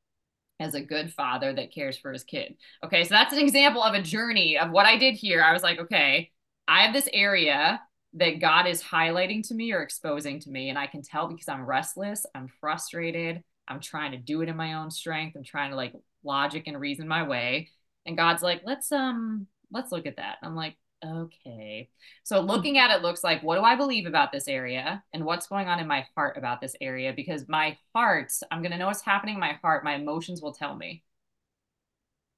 as 0.62 0.74
a 0.74 0.82
good 0.82 1.12
father 1.12 1.54
that 1.54 1.74
cares 1.74 1.98
for 1.98 2.14
his 2.14 2.24
kid 2.24 2.56
okay 2.86 3.04
so 3.04 3.10
that's 3.10 3.34
an 3.34 3.40
example 3.40 3.84
of 3.84 3.94
a 3.94 4.02
journey 4.02 4.58
of 4.58 4.72
what 4.72 4.86
i 4.86 4.98
did 4.98 5.14
here 5.14 5.44
i 5.44 5.52
was 5.52 5.62
like 5.62 5.78
okay 5.78 6.32
i 6.70 6.84
have 6.84 6.94
this 6.94 7.10
area 7.12 7.82
that 8.16 8.40
god 8.40 8.66
is 8.66 8.82
highlighting 8.82 9.48
to 9.48 9.54
me 9.54 9.72
or 9.72 9.82
exposing 9.82 10.40
to 10.40 10.50
me 10.50 10.70
and 10.70 10.80
i 10.80 10.88
can 10.88 11.02
tell 11.02 11.28
because 11.28 11.48
i'm 11.48 11.66
restless 11.66 12.26
i'm 12.34 12.48
frustrated 12.60 13.44
i'm 13.68 13.80
trying 13.80 14.12
to 14.12 14.18
do 14.18 14.42
it 14.42 14.50
in 14.50 14.56
my 14.56 14.74
own 14.74 14.90
strength 14.90 15.36
i'm 15.36 15.44
trying 15.44 15.70
to 15.70 15.76
like 15.76 15.94
logic 16.24 16.64
and 16.68 16.80
reason 16.80 17.08
my 17.08 17.28
way 17.28 17.70
and 18.06 18.18
god's 18.18 18.42
like 18.42 18.62
let's 18.66 18.92
um 18.92 19.48
let's 19.72 19.92
look 19.92 20.06
at 20.06 20.18
that. 20.18 20.38
I'm 20.42 20.56
like, 20.56 20.78
okay. 21.06 21.90
So 22.24 22.40
looking 22.40 22.78
at 22.78 22.92
it 22.92 23.04
looks 23.04 23.24
like 23.24 23.44
what 23.44 23.58
do 23.58 23.64
I 23.64 23.76
believe 23.76 24.06
about 24.08 24.32
this 24.32 24.48
area 24.48 25.04
and 25.14 25.26
what's 25.26 25.48
going 25.48 25.68
on 25.68 25.80
in 25.80 25.88
my 25.88 26.08
heart 26.16 26.38
about 26.38 26.62
this 26.62 26.76
area? 26.82 27.14
Because 27.16 27.48
my 27.48 27.78
heart, 27.94 28.32
I'm 28.52 28.62
to 28.72 28.78
know 28.78 28.88
what's 28.88 29.02
happening 29.02 29.36
in 29.36 29.42
my 29.42 29.60
heart. 29.62 29.84
My 29.84 29.96
emotions 29.96 30.42
will 30.42 30.54
tell 30.54 30.76
me. 30.76 31.04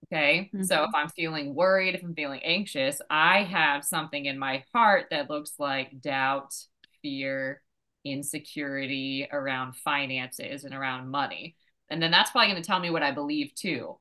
Okay. 0.06 0.50
Mm-hmm. 0.54 0.64
So 0.64 0.84
if 0.84 0.92
I'm 0.96 1.10
feeling 1.10 1.54
worried, 1.54 1.96
if 1.96 2.04
I'm 2.04 2.16
feeling 2.16 2.42
anxious, 2.44 3.02
I 3.10 3.44
have 3.44 3.84
something 3.84 4.26
in 4.26 4.40
my 4.40 4.64
heart 4.74 5.08
that 5.12 5.30
looks 5.30 5.54
like 5.60 6.02
doubt, 6.02 6.54
fear, 7.02 7.62
insecurity 8.06 9.28
around 9.32 9.76
finances 9.76 10.64
and 10.64 10.74
around 10.74 11.10
money. 11.10 11.56
And 11.90 12.02
then 12.02 12.12
that's 12.12 12.32
probably 12.32 12.52
going 12.52 12.62
to 12.62 12.68
tell 12.68 12.80
me 12.80 12.90
what 12.90 13.04
I 13.04 13.12
believe 13.12 13.54
too. 13.56 13.98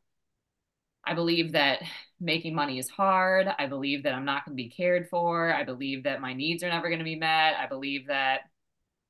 I 1.04 1.14
believe 1.14 1.52
that 1.52 1.82
making 2.20 2.54
money 2.54 2.78
is 2.78 2.88
hard. 2.88 3.48
I 3.58 3.66
believe 3.66 4.02
that 4.02 4.14
I'm 4.14 4.24
not 4.24 4.44
going 4.44 4.56
to 4.56 4.62
be 4.62 4.70
cared 4.70 5.08
for. 5.08 5.52
I 5.52 5.62
believe 5.64 6.04
that 6.04 6.20
my 6.20 6.34
needs 6.34 6.62
are 6.64 6.68
never 6.68 6.88
going 6.88 6.98
to 6.98 7.04
be 7.04 7.16
met. 7.16 7.54
I 7.56 7.66
believe 7.66 8.08
that 8.08 8.40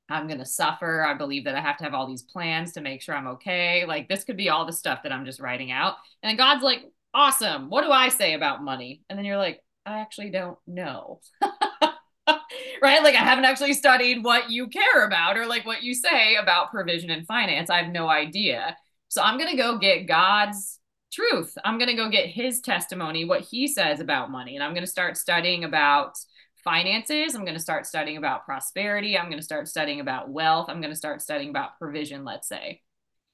I'm 0.09 0.27
going 0.27 0.39
to 0.39 0.47
suffer. 0.47 1.05
I 1.05 1.15
believe 1.15 1.45
that 1.45 1.55
I 1.55 1.61
have 1.61 1.77
to 1.79 1.85
have 1.85 1.95
all 1.95 2.07
these 2.07 2.23
plans 2.23 2.73
to 2.73 2.81
make 2.81 3.03
sure 3.03 3.15
I'm 3.15 3.27
okay. 3.29 3.85
Like 3.87 4.09
this 4.09 4.25
could 4.25 4.37
be 4.37 4.49
all 4.49 4.65
the 4.65 4.73
stuff 4.73 5.03
that 5.03 5.13
I'm 5.13 5.25
just 5.25 5.41
writing 5.41 5.73
out. 5.73 5.95
And 6.23 6.39
God's 6.39 6.63
like, 6.63 6.85
awesome. 7.13 7.71
What 7.71 7.83
do 7.83 7.91
I 7.91 8.09
say 8.09 8.35
about 8.35 8.63
money? 8.63 9.03
And 9.09 9.19
then 9.19 9.25
you're 9.25 9.37
like, 9.37 9.63
I 9.85 10.01
actually 10.01 10.31
don't 10.31 10.59
know. 10.67 11.21
right? 12.83 13.03
Like 13.03 13.15
I 13.15 13.25
haven't 13.25 13.45
actually 13.45 13.73
studied 13.73 14.23
what 14.23 14.51
you 14.51 14.69
care 14.69 15.07
about 15.07 15.37
or 15.37 15.47
like 15.47 15.67
what 15.67 15.83
you 15.83 15.95
say 15.95 16.37
about 16.37 16.71
provision 16.71 17.11
and 17.11 17.27
finance. 17.27 17.71
I 17.71 17.83
have 17.83 17.93
no 17.93 18.09
idea. 18.09 18.77
So 19.09 19.23
I'm 19.23 19.39
going 19.39 19.51
to 19.51 19.57
go 19.57 19.79
get 19.79 20.07
God's 20.07 20.79
truth. 21.13 21.57
I'm 21.65 21.79
going 21.79 21.89
to 21.89 21.97
go 21.97 22.11
get 22.11 22.27
his 22.27 22.61
testimony, 22.61 23.25
what 23.25 23.43
he 23.43 23.67
says 23.67 24.01
about 24.01 24.31
money. 24.31 24.55
And 24.55 24.65
I'm 24.65 24.75
going 24.75 24.85
to 24.85 24.91
start 24.91 25.17
studying 25.17 25.65
about 25.65 26.13
finances. 26.67 27.37
I'm 27.37 27.45
going 27.45 27.55
to 27.55 27.61
start 27.61 27.87
studying 27.87 28.17
about 28.17 28.45
prosperity. 28.45 29.17
I'm 29.17 29.27
going 29.27 29.39
to 29.39 29.45
start 29.45 29.69
studying 29.69 30.01
about 30.01 30.29
wealth. 30.29 30.67
I'm 30.69 30.81
going 30.81 30.93
to 30.93 30.99
start 30.99 31.23
studying 31.23 31.51
about 31.51 31.79
provision, 31.79 32.25
let's 32.25 32.49
say. 32.49 32.83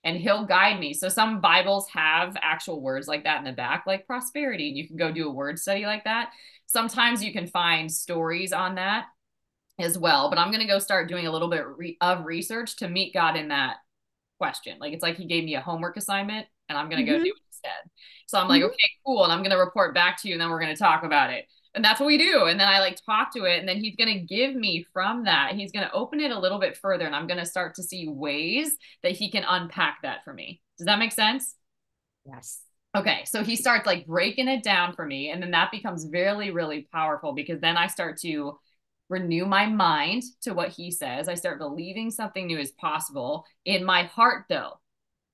And 0.05 0.19
he'll 0.19 0.45
guide 0.45 0.79
me. 0.79 0.93
So 0.93 1.09
some 1.09 1.41
Bibles 1.41 1.89
have 1.95 2.37
actual 2.43 2.83
words 2.83 3.09
like 3.09 3.25
that 3.25 3.39
in 3.39 3.45
the 3.45 3.53
back, 3.53 3.85
like 3.87 4.07
prosperity. 4.07 4.69
And 4.69 4.77
you 4.77 4.87
can 4.87 4.97
go 4.97 5.11
do 5.11 5.29
a 5.29 5.33
word 5.33 5.59
study 5.59 5.87
like 5.87 6.05
that. 6.05 6.31
Sometimes 6.67 7.25
you 7.25 7.33
can 7.33 7.47
find 7.47 7.91
stories 7.91 8.53
on 8.53 8.75
that 8.75 9.07
as 9.79 9.97
well. 9.97 10.29
But 10.29 10.39
I'm 10.39 10.51
going 10.51 10.61
to 10.61 10.67
go 10.67 10.79
start 10.79 11.09
doing 11.09 11.27
a 11.27 11.33
little 11.33 11.49
bit 11.49 11.65
of 12.03 12.27
research 12.27 12.77
to 12.77 12.89
meet 12.89 13.15
God 13.15 13.37
in 13.37 13.49
that 13.49 13.77
question. 14.37 14.77
Like 14.79 14.93
it's 14.93 15.03
like 15.03 15.17
he 15.17 15.25
gave 15.25 15.45
me 15.45 15.55
a 15.55 15.61
homework 15.63 15.97
assignment 15.97 16.47
and 16.69 16.77
I'm 16.77 16.91
going 16.91 17.03
to 17.05 17.11
mm-hmm. 17.11 17.19
go 17.21 17.25
do 17.25 17.31
it 17.31 17.43
instead. 17.49 17.91
So 18.27 18.39
I'm 18.39 18.49
like, 18.49 18.61
mm-hmm. 18.61 18.73
okay, 18.73 18.91
cool. 19.07 19.25
And 19.25 19.33
I'm 19.33 19.41
going 19.41 19.53
to 19.53 19.57
report 19.57 19.95
back 19.95 20.21
to 20.21 20.29
you 20.29 20.35
and 20.35 20.41
then 20.41 20.51
we're 20.51 20.61
going 20.61 20.75
to 20.75 20.79
talk 20.79 21.03
about 21.03 21.31
it. 21.31 21.47
And 21.75 21.85
that's 21.85 22.01
what 22.01 22.07
we 22.07 22.19
do. 22.19 22.45
And 22.45 22.61
then 22.61 22.69
I 22.69 22.81
like 22.81 22.99
talk 23.05 23.33
to 23.35 23.45
it. 23.45 23.59
And 23.59 23.69
then 23.69 23.79
he's 23.79 23.97
going 23.97 24.13
to 24.13 24.25
give 24.27 24.55
me 24.55 24.87
from 24.93 25.25
that, 25.25 25.55
he's 25.55 25.73
going 25.73 25.87
to 25.87 25.93
open 25.93 26.21
it 26.21 26.31
a 26.31 26.39
little 26.39 26.59
bit 26.59 26.77
further. 26.77 27.07
And 27.07 27.17
I'm 27.17 27.27
going 27.27 27.41
to 27.41 27.47
start 27.47 27.75
to 27.77 27.83
see 27.83 28.09
ways 28.09 28.77
that 29.03 29.13
he 29.13 29.31
can 29.31 29.45
unpack 29.49 29.99
that 30.03 30.25
for 30.25 30.35
me. 30.35 30.61
Does 30.79 30.87
that 30.87 30.99
make 30.99 31.13
sense? 31.13 31.55
Yes. 32.27 32.61
Okay. 32.95 33.23
So 33.25 33.43
he 33.43 33.57
starts 33.57 33.87
like 33.87 34.07
breaking 34.07 34.49
it 34.49 34.63
down 34.63 34.95
for 34.95 35.07
me. 35.07 35.31
And 35.31 35.43
then 35.43 35.53
that 35.53 35.71
becomes 35.71 36.07
really, 36.11 36.51
really 36.51 36.89
powerful 36.93 37.33
because 37.33 37.61
then 37.61 37.79
I 37.79 37.87
start 37.87 38.19
to 38.19 38.59
renew 39.09 39.47
my 39.47 39.67
mind 39.67 40.23
to 40.43 40.53
what 40.53 40.71
he 40.71 40.91
says. 40.91 41.29
I 41.29 41.35
start 41.35 41.59
believing 41.59 42.11
something 42.11 42.47
new 42.47 42.59
is 42.59 42.73
possible. 42.73 43.45
In 43.65 43.85
my 43.85 44.05
heart, 44.05 44.45
though, 44.49 44.79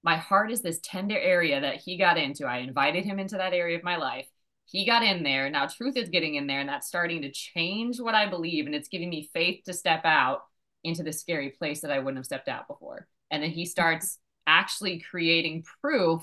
my 0.02 0.16
heart 0.16 0.52
is 0.52 0.62
this 0.62 0.80
tender 0.82 1.18
area 1.18 1.60
that 1.60 1.76
he 1.76 1.98
got 1.98 2.16
into. 2.16 2.46
I 2.46 2.58
invited 2.58 3.04
him 3.04 3.18
into 3.18 3.36
that 3.36 3.52
area 3.52 3.76
of 3.76 3.84
my 3.84 3.96
life. 3.96 4.26
He 4.70 4.84
got 4.84 5.02
in 5.02 5.22
there. 5.22 5.48
Now 5.48 5.66
truth 5.66 5.96
is 5.96 6.10
getting 6.10 6.34
in 6.34 6.46
there 6.46 6.60
and 6.60 6.68
that's 6.68 6.86
starting 6.86 7.22
to 7.22 7.30
change 7.30 8.00
what 8.00 8.14
I 8.14 8.28
believe. 8.28 8.66
And 8.66 8.74
it's 8.74 8.88
giving 8.88 9.08
me 9.08 9.30
faith 9.32 9.64
to 9.64 9.72
step 9.72 10.04
out 10.04 10.42
into 10.84 11.02
the 11.02 11.12
scary 11.12 11.50
place 11.50 11.80
that 11.80 11.90
I 11.90 11.98
wouldn't 11.98 12.18
have 12.18 12.26
stepped 12.26 12.48
out 12.48 12.68
before. 12.68 13.08
And 13.30 13.42
then 13.42 13.50
he 13.50 13.62
mm-hmm. 13.62 13.70
starts 13.70 14.18
actually 14.46 15.00
creating 15.00 15.64
proof 15.80 16.22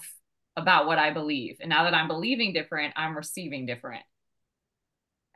about 0.56 0.88
what 0.88 1.00
I 1.00 1.12
believe. 1.12 1.58
And 1.60 1.70
now 1.70 1.84
that 1.84 1.94
I'm 1.94 2.08
believing 2.08 2.54
different, 2.54 2.94
I'm 2.96 3.16
receiving 3.18 3.66
different. 3.66 4.04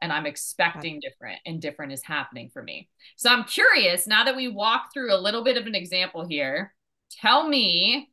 And 0.01 0.13
I'm 0.13 0.25
expecting 0.25 1.01
different, 1.01 1.39
and 1.45 1.61
different 1.61 1.91
is 1.91 2.01
happening 2.01 2.49
for 2.53 2.63
me. 2.63 2.87
So 3.17 3.29
I'm 3.29 3.43
curious 3.43 4.07
now 4.07 4.23
that 4.23 4.35
we 4.37 4.47
walk 4.47 4.93
through 4.93 5.13
a 5.13 5.19
little 5.19 5.43
bit 5.43 5.57
of 5.57 5.67
an 5.67 5.75
example 5.75 6.25
here, 6.25 6.73
tell 7.19 7.45
me 7.45 8.08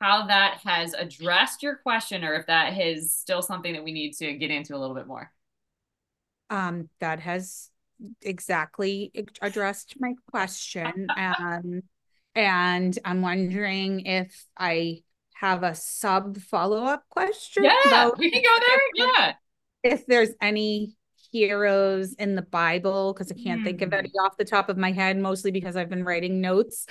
how 0.00 0.26
that 0.26 0.60
has 0.64 0.94
addressed 0.94 1.62
your 1.62 1.76
question 1.76 2.24
or 2.24 2.34
if 2.34 2.46
that 2.46 2.78
is 2.78 3.14
still 3.14 3.42
something 3.42 3.74
that 3.74 3.84
we 3.84 3.92
need 3.92 4.12
to 4.14 4.32
get 4.34 4.50
into 4.50 4.74
a 4.74 4.78
little 4.78 4.94
bit 4.94 5.06
more. 5.06 5.30
Um, 6.48 6.88
that 7.00 7.20
has 7.20 7.70
exactly 8.22 9.12
addressed 9.42 9.94
my 10.00 10.14
question. 10.30 11.06
um, 11.16 11.82
and 12.34 12.98
I'm 13.04 13.22
wondering 13.22 14.06
if 14.06 14.46
I 14.56 15.02
have 15.34 15.62
a 15.62 15.74
sub 15.74 16.38
follow 16.38 16.84
up 16.84 17.04
question. 17.10 17.64
Yeah, 17.64 18.10
we 18.16 18.30
can 18.30 18.42
go 18.42 18.66
there. 18.66 18.80
Yeah. 18.94 19.32
If 19.82 20.06
there's 20.06 20.30
any 20.40 20.96
heroes 21.32 22.14
in 22.14 22.34
the 22.34 22.42
Bible 22.42 23.12
because 23.12 23.30
I 23.30 23.34
can't 23.34 23.60
mm. 23.60 23.64
think 23.64 23.82
of 23.82 23.92
any 23.92 24.08
hmm. 24.08 24.24
off 24.24 24.36
the 24.36 24.44
top 24.44 24.68
of 24.68 24.76
my 24.76 24.92
head, 24.92 25.16
mostly 25.18 25.50
because 25.50 25.76
I've 25.76 25.90
been 25.90 26.04
writing 26.04 26.40
notes. 26.40 26.86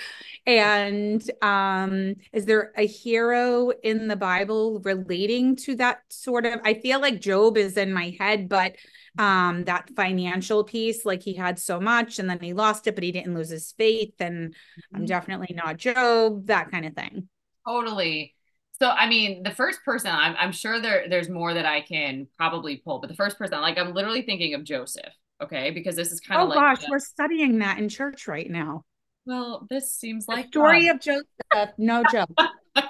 And 0.46 1.22
um, 1.42 2.14
is 2.32 2.46
there 2.46 2.72
a 2.76 2.86
hero 2.86 3.70
in 3.82 4.08
the 4.08 4.16
Bible 4.16 4.80
relating 4.84 5.56
to 5.56 5.76
that 5.76 6.02
sort 6.08 6.46
of? 6.46 6.60
I 6.64 6.74
feel 6.74 7.00
like 7.00 7.20
Job 7.20 7.56
is 7.56 7.76
in 7.76 7.92
my 7.92 8.16
head, 8.18 8.48
but 8.48 8.76
um 9.18 9.64
that 9.64 9.90
financial 9.96 10.62
piece 10.62 11.04
like 11.04 11.20
he 11.20 11.34
had 11.34 11.58
so 11.58 11.80
much 11.80 12.20
and 12.20 12.30
then 12.30 12.38
he 12.38 12.52
lost 12.52 12.86
it 12.86 12.94
but 12.94 13.02
he 13.02 13.10
didn't 13.10 13.34
lose 13.34 13.48
his 13.48 13.72
faith 13.76 14.14
and 14.20 14.50
mm-hmm. 14.50 14.96
i'm 14.96 15.04
definitely 15.04 15.52
not 15.52 15.76
job 15.76 16.46
that 16.46 16.70
kind 16.70 16.86
of 16.86 16.94
thing 16.94 17.28
totally 17.66 18.36
so 18.80 18.88
I 18.88 19.08
mean, 19.08 19.42
the 19.42 19.50
first 19.50 19.84
person 19.84 20.10
I'm 20.10 20.34
I'm 20.38 20.52
sure 20.52 20.80
there 20.80 21.06
there's 21.08 21.28
more 21.28 21.52
that 21.52 21.66
I 21.66 21.82
can 21.82 22.26
probably 22.36 22.78
pull, 22.78 22.98
but 22.98 23.08
the 23.08 23.16
first 23.16 23.38
person 23.38 23.60
like 23.60 23.78
I'm 23.78 23.92
literally 23.92 24.22
thinking 24.22 24.54
of 24.54 24.64
Joseph, 24.64 25.12
okay? 25.42 25.70
Because 25.70 25.96
this 25.96 26.12
is 26.12 26.20
kind 26.20 26.40
of 26.40 26.46
oh 26.46 26.50
like 26.50 26.78
gosh, 26.78 26.88
we're 26.88 26.98
studying 26.98 27.58
that 27.58 27.78
in 27.78 27.88
church 27.88 28.26
right 28.26 28.50
now. 28.50 28.84
Well, 29.26 29.66
this 29.68 29.94
seems 29.94 30.26
the 30.26 30.32
like 30.32 30.46
story 30.46 30.88
of 30.88 31.00
Joseph. 31.00 31.74
No 31.76 32.02
joke. 32.12 32.30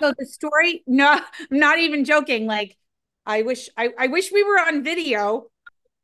so 0.00 0.12
the 0.16 0.26
story, 0.26 0.85
no, 0.87 1.09
I'm 1.12 1.59
not 1.59 1.78
even 1.78 2.04
joking. 2.04 2.47
Like, 2.47 2.76
I 3.26 3.42
wish 3.42 3.68
I, 3.76 3.90
I 3.99 4.06
wish 4.06 4.30
we 4.30 4.44
were 4.44 4.61
on 4.61 4.85
video 4.85 5.47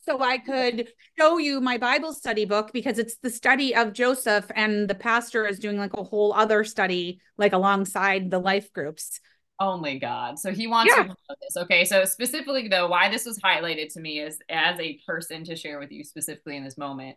so 0.05 0.21
I 0.21 0.39
could 0.39 0.89
show 1.19 1.39
you 1.39 1.61
my 1.61 1.79
Bible 1.79 2.13
study 2.13 2.45
book 2.45 2.71
because 2.73 2.99
it's 2.99 3.17
the 3.19 3.31
study 3.31 3.75
of 3.75 3.93
Joseph, 3.93 4.51
and 4.55 4.89
the 4.89 4.95
pastor 4.95 5.47
is 5.47 5.61
doing 5.61 5.79
like 5.79 5.95
a 5.95 6.03
whole 6.03 6.33
other 6.33 6.65
study, 6.65 7.21
like 7.39 7.53
alongside 7.53 8.33
the 8.33 8.41
life 8.41 8.73
groups 8.73 9.21
only 9.59 9.99
God. 9.99 10.39
So 10.39 10.53
he 10.53 10.67
wants 10.67 10.93
yeah. 10.95 11.03
to 11.03 11.09
know 11.09 11.15
this. 11.41 11.57
Okay. 11.57 11.85
So 11.85 12.05
specifically 12.05 12.69
though, 12.69 12.89
why 12.89 13.09
this 13.09 13.25
was 13.25 13.39
highlighted 13.39 13.93
to 13.95 14.01
me 14.01 14.21
is 14.21 14.39
as 14.49 14.79
a 14.81 15.01
person 15.07 15.45
to 15.45 15.57
share 15.57 15.79
with 15.79 15.91
you 15.91 16.05
specifically 16.05 16.57
in 16.57 16.65
this 16.65 16.79
moment 16.79 17.17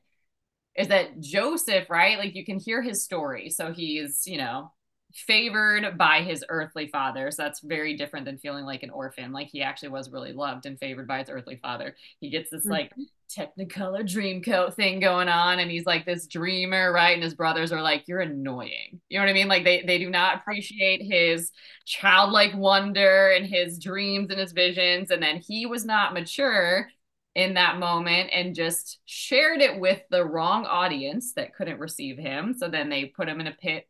is 0.75 0.87
that 0.87 1.19
Joseph, 1.19 1.89
right? 1.89 2.17
Like 2.17 2.35
you 2.35 2.45
can 2.45 2.59
hear 2.59 2.81
his 2.81 3.03
story. 3.03 3.49
So 3.49 3.73
he's, 3.73 4.23
you 4.25 4.37
know, 4.37 4.71
favored 5.13 5.97
by 5.97 6.21
his 6.21 6.45
earthly 6.49 6.87
father. 6.87 7.31
So 7.31 7.43
that's 7.43 7.61
very 7.61 7.97
different 7.97 8.25
than 8.25 8.37
feeling 8.37 8.65
like 8.65 8.83
an 8.83 8.91
orphan. 8.91 9.31
Like 9.31 9.47
he 9.47 9.61
actually 9.61 9.89
was 9.89 10.11
really 10.11 10.33
loved 10.33 10.65
and 10.65 10.79
favored 10.79 11.07
by 11.07 11.19
his 11.19 11.29
earthly 11.29 11.57
father. 11.61 11.95
He 12.19 12.29
gets 12.29 12.49
this 12.49 12.61
mm-hmm. 12.61 12.71
like 12.71 12.93
technicolor 13.29 14.07
dream 14.07 14.41
coat 14.41 14.75
thing 14.75 14.99
going 14.99 15.29
on 15.29 15.59
and 15.59 15.69
he's 15.69 15.85
like 15.85 16.05
this 16.05 16.27
dreamer, 16.27 16.91
right? 16.91 17.13
And 17.13 17.23
his 17.23 17.35
brothers 17.35 17.71
are 17.71 17.81
like, 17.81 18.07
You're 18.07 18.21
annoying. 18.21 19.01
You 19.09 19.19
know 19.19 19.25
what 19.25 19.29
I 19.29 19.33
mean? 19.33 19.47
Like 19.47 19.63
they 19.63 19.83
they 19.83 19.97
do 19.97 20.09
not 20.09 20.37
appreciate 20.37 21.01
his 21.01 21.51
childlike 21.85 22.55
wonder 22.55 23.31
and 23.31 23.45
his 23.45 23.79
dreams 23.79 24.29
and 24.29 24.39
his 24.39 24.51
visions. 24.51 25.11
And 25.11 25.21
then 25.21 25.37
he 25.37 25.65
was 25.65 25.85
not 25.85 26.13
mature 26.13 26.89
in 27.35 27.53
that 27.53 27.77
moment 27.79 28.31
and 28.33 28.55
just 28.55 28.99
shared 29.05 29.61
it 29.61 29.79
with 29.79 30.01
the 30.09 30.25
wrong 30.25 30.65
audience 30.65 31.33
that 31.33 31.55
couldn't 31.55 31.79
receive 31.79 32.17
him. 32.17 32.55
So 32.57 32.67
then 32.67 32.89
they 32.89 33.05
put 33.05 33.29
him 33.29 33.39
in 33.39 33.47
a 33.47 33.53
pit 33.53 33.87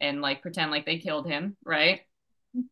and 0.00 0.20
like 0.20 0.42
pretend 0.42 0.70
like 0.70 0.86
they 0.86 0.98
killed 0.98 1.26
him, 1.26 1.56
right? 1.64 2.00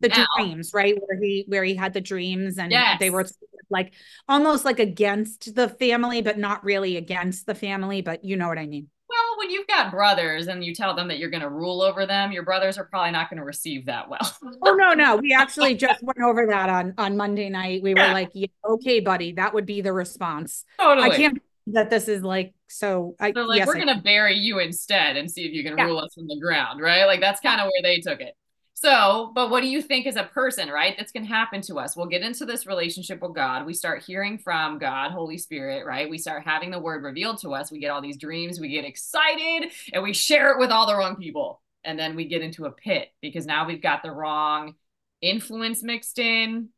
The 0.01 0.09
now, 0.09 0.27
dreams, 0.37 0.73
right? 0.75 0.97
Where 1.01 1.21
he 1.21 1.45
where 1.47 1.63
he 1.63 1.77
had 1.77 1.93
the 1.93 2.01
dreams 2.01 2.59
and 2.59 2.73
yes. 2.73 2.99
they 2.99 3.11
were 3.11 3.27
like 3.71 3.95
almost 4.29 4.65
like 4.65 4.79
against 4.79 5.55
the 5.55 5.69
family, 5.69 6.23
but 6.23 6.39
not 6.39 6.65
really 6.65 6.97
against 6.97 7.47
the 7.47 7.55
family, 7.55 8.03
but 8.03 8.25
you 8.25 8.37
know 8.37 8.49
what 8.49 8.59
I 8.59 8.67
mean. 8.67 8.89
Well, 9.09 9.39
when 9.39 9.51
you've 9.51 9.67
got 9.67 9.91
brothers 9.91 10.49
and 10.49 10.63
you 10.63 10.75
tell 10.75 10.95
them 10.95 11.09
that 11.09 11.19
you're 11.19 11.31
going 11.31 11.43
to 11.43 11.49
rule 11.49 11.81
over 11.81 12.05
them, 12.05 12.31
your 12.31 12.43
brothers 12.43 12.77
are 12.77 12.85
probably 12.85 13.11
not 13.11 13.31
going 13.31 13.39
to 13.39 13.45
receive 13.45 13.87
that 13.87 14.11
well. 14.11 14.37
oh 14.63 14.75
no, 14.75 14.93
no, 14.93 15.17
we 15.17 15.33
actually 15.33 15.75
just 15.75 16.03
went 16.03 16.21
over 16.23 16.47
that 16.47 16.69
on 16.69 16.95
on 16.99 17.17
Monday 17.17 17.49
night. 17.49 17.83
We 17.83 17.95
yeah. 17.95 18.09
were 18.09 18.13
like, 18.13 18.31
yeah, 18.35 18.49
"Okay, 18.69 19.01
buddy, 19.01 19.33
that 19.33 19.55
would 19.55 19.65
be 19.65 19.81
the 19.81 19.93
response." 19.93 20.65
Totally. 20.79 21.11
I 21.11 21.17
can't 21.17 21.43
that 21.73 21.91
this 21.91 22.09
is 22.09 22.23
like 22.23 22.55
so. 22.69 23.15
I, 23.21 23.33
so 23.33 23.43
like 23.43 23.59
yes, 23.59 23.67
we're 23.67 23.77
I, 23.77 23.81
gonna 23.81 24.03
bury 24.03 24.35
you 24.35 24.59
instead 24.59 25.17
and 25.17 25.31
see 25.31 25.47
if 25.47 25.53
you 25.53 25.63
can 25.63 25.77
yeah. 25.77 25.85
rule 25.85 25.99
us 25.99 26.15
from 26.15 26.27
the 26.27 26.39
ground, 26.39 26.81
right? 26.81 27.05
Like 27.05 27.21
that's 27.21 27.41
kind 27.41 27.61
of 27.61 27.67
where 27.67 27.83
they 27.83 28.01
took 28.01 28.21
it. 28.21 28.35
So, 28.81 29.33
but 29.35 29.51
what 29.51 29.63
do 29.63 29.69
you 29.69 29.83
think 29.83 30.07
as 30.07 30.15
a 30.15 30.23
person, 30.23 30.69
right? 30.69 30.95
That's 30.97 31.11
going 31.11 31.27
to 31.27 31.33
happen 31.33 31.61
to 31.63 31.81
us. 31.81 31.97
We'll 31.97 32.07
get 32.07 32.23
into 32.23 32.47
this 32.47 32.65
relationship 32.65 33.21
with 33.21 33.35
God. 33.35 33.67
We 33.67 33.75
start 33.75 34.05
hearing 34.05 34.39
from 34.39 34.79
God, 34.79 35.11
Holy 35.11 35.37
Spirit, 35.37 35.85
right? 35.85 36.09
We 36.09 36.17
start 36.17 36.45
having 36.45 36.71
the 36.71 36.79
word 36.79 37.03
revealed 37.03 37.39
to 37.39 37.55
us. 37.55 37.73
We 37.73 37.81
get 37.81 37.91
all 37.91 38.01
these 38.01 38.19
dreams, 38.19 38.61
we 38.61 38.69
get 38.69 38.85
excited, 38.85 39.73
and 39.93 40.01
we 40.01 40.13
share 40.13 40.53
it 40.53 40.61
with 40.61 40.71
all 40.71 40.87
the 40.87 40.97
wrong 40.97 41.17
people. 41.17 41.61
And 41.83 41.99
then 41.99 42.15
we 42.15 42.27
get 42.27 42.41
into 42.41 42.67
a 42.67 42.71
pit 42.71 43.09
because 43.21 43.47
now 43.47 43.67
we've 43.67 43.83
got 43.83 44.05
the 44.05 44.13
wrong 44.13 44.75
influence 45.21 45.83
mixed 45.83 46.21
in, 46.21 46.69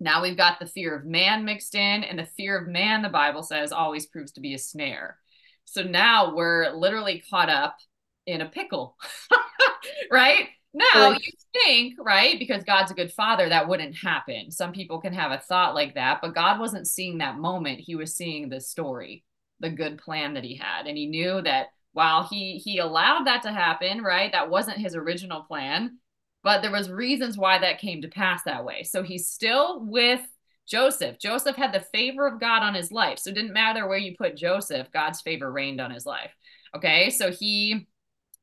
now 0.00 0.22
we've 0.22 0.38
got 0.38 0.58
the 0.58 0.66
fear 0.66 0.96
of 0.96 1.04
man 1.04 1.44
mixed 1.44 1.74
in, 1.74 2.02
and 2.02 2.18
the 2.18 2.24
fear 2.24 2.58
of 2.58 2.66
man, 2.66 3.02
the 3.02 3.10
Bible 3.10 3.42
says, 3.42 3.72
always 3.72 4.06
proves 4.06 4.32
to 4.32 4.40
be 4.40 4.54
a 4.54 4.58
snare. 4.58 5.18
So 5.66 5.82
now 5.82 6.34
we're 6.34 6.70
literally 6.72 7.22
caught 7.28 7.50
up 7.50 7.76
in 8.26 8.40
a 8.40 8.48
pickle, 8.48 8.96
right? 10.10 10.48
Now 10.74 11.10
you 11.10 11.32
think, 11.52 11.94
right? 11.98 12.38
Because 12.38 12.64
God's 12.64 12.90
a 12.90 12.94
good 12.94 13.12
father, 13.12 13.48
that 13.48 13.68
wouldn't 13.68 13.94
happen. 13.96 14.50
Some 14.50 14.72
people 14.72 15.00
can 15.00 15.12
have 15.12 15.30
a 15.30 15.38
thought 15.38 15.74
like 15.74 15.94
that, 15.94 16.20
but 16.22 16.34
God 16.34 16.58
wasn't 16.58 16.86
seeing 16.86 17.18
that 17.18 17.38
moment. 17.38 17.80
He 17.80 17.94
was 17.94 18.14
seeing 18.16 18.48
the 18.48 18.60
story, 18.60 19.24
the 19.60 19.68
good 19.70 19.98
plan 19.98 20.34
that 20.34 20.44
he 20.44 20.56
had. 20.56 20.86
And 20.86 20.96
he 20.96 21.06
knew 21.06 21.42
that 21.42 21.66
while 21.92 22.26
he 22.26 22.56
he 22.56 22.78
allowed 22.78 23.26
that 23.26 23.42
to 23.42 23.52
happen, 23.52 24.02
right? 24.02 24.32
That 24.32 24.48
wasn't 24.48 24.78
his 24.78 24.96
original 24.96 25.42
plan 25.42 25.98
but 26.42 26.62
there 26.62 26.72
was 26.72 26.90
reasons 26.90 27.38
why 27.38 27.58
that 27.58 27.78
came 27.78 28.02
to 28.02 28.08
pass 28.08 28.42
that 28.44 28.64
way 28.64 28.82
so 28.82 29.02
he's 29.02 29.28
still 29.28 29.84
with 29.84 30.20
joseph 30.66 31.18
joseph 31.18 31.56
had 31.56 31.72
the 31.72 31.80
favor 31.80 32.26
of 32.26 32.40
god 32.40 32.62
on 32.62 32.74
his 32.74 32.92
life 32.92 33.18
so 33.18 33.30
it 33.30 33.34
didn't 33.34 33.52
matter 33.52 33.86
where 33.86 33.98
you 33.98 34.14
put 34.16 34.36
joseph 34.36 34.90
god's 34.92 35.20
favor 35.20 35.50
reigned 35.50 35.80
on 35.80 35.90
his 35.90 36.06
life 36.06 36.30
okay 36.74 37.10
so 37.10 37.30
he 37.30 37.86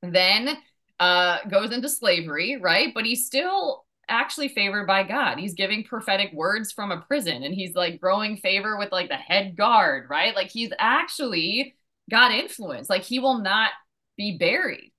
then 0.01 0.57
uh 0.99 1.37
goes 1.49 1.71
into 1.71 1.89
slavery 1.89 2.57
right 2.57 2.93
but 2.93 3.05
he's 3.05 3.25
still 3.25 3.85
actually 4.07 4.47
favored 4.47 4.87
by 4.87 5.03
god 5.03 5.37
he's 5.37 5.53
giving 5.53 5.83
prophetic 5.83 6.31
words 6.33 6.71
from 6.71 6.91
a 6.91 7.01
prison 7.01 7.43
and 7.43 7.53
he's 7.53 7.75
like 7.75 8.01
growing 8.01 8.37
favor 8.37 8.77
with 8.77 8.91
like 8.91 9.07
the 9.09 9.15
head 9.15 9.55
guard 9.55 10.09
right 10.09 10.35
like 10.35 10.49
he's 10.49 10.71
actually 10.79 11.75
got 12.09 12.31
influence 12.31 12.89
like 12.89 13.03
he 13.03 13.19
will 13.19 13.39
not 13.39 13.71
be 14.17 14.37
buried 14.37 14.91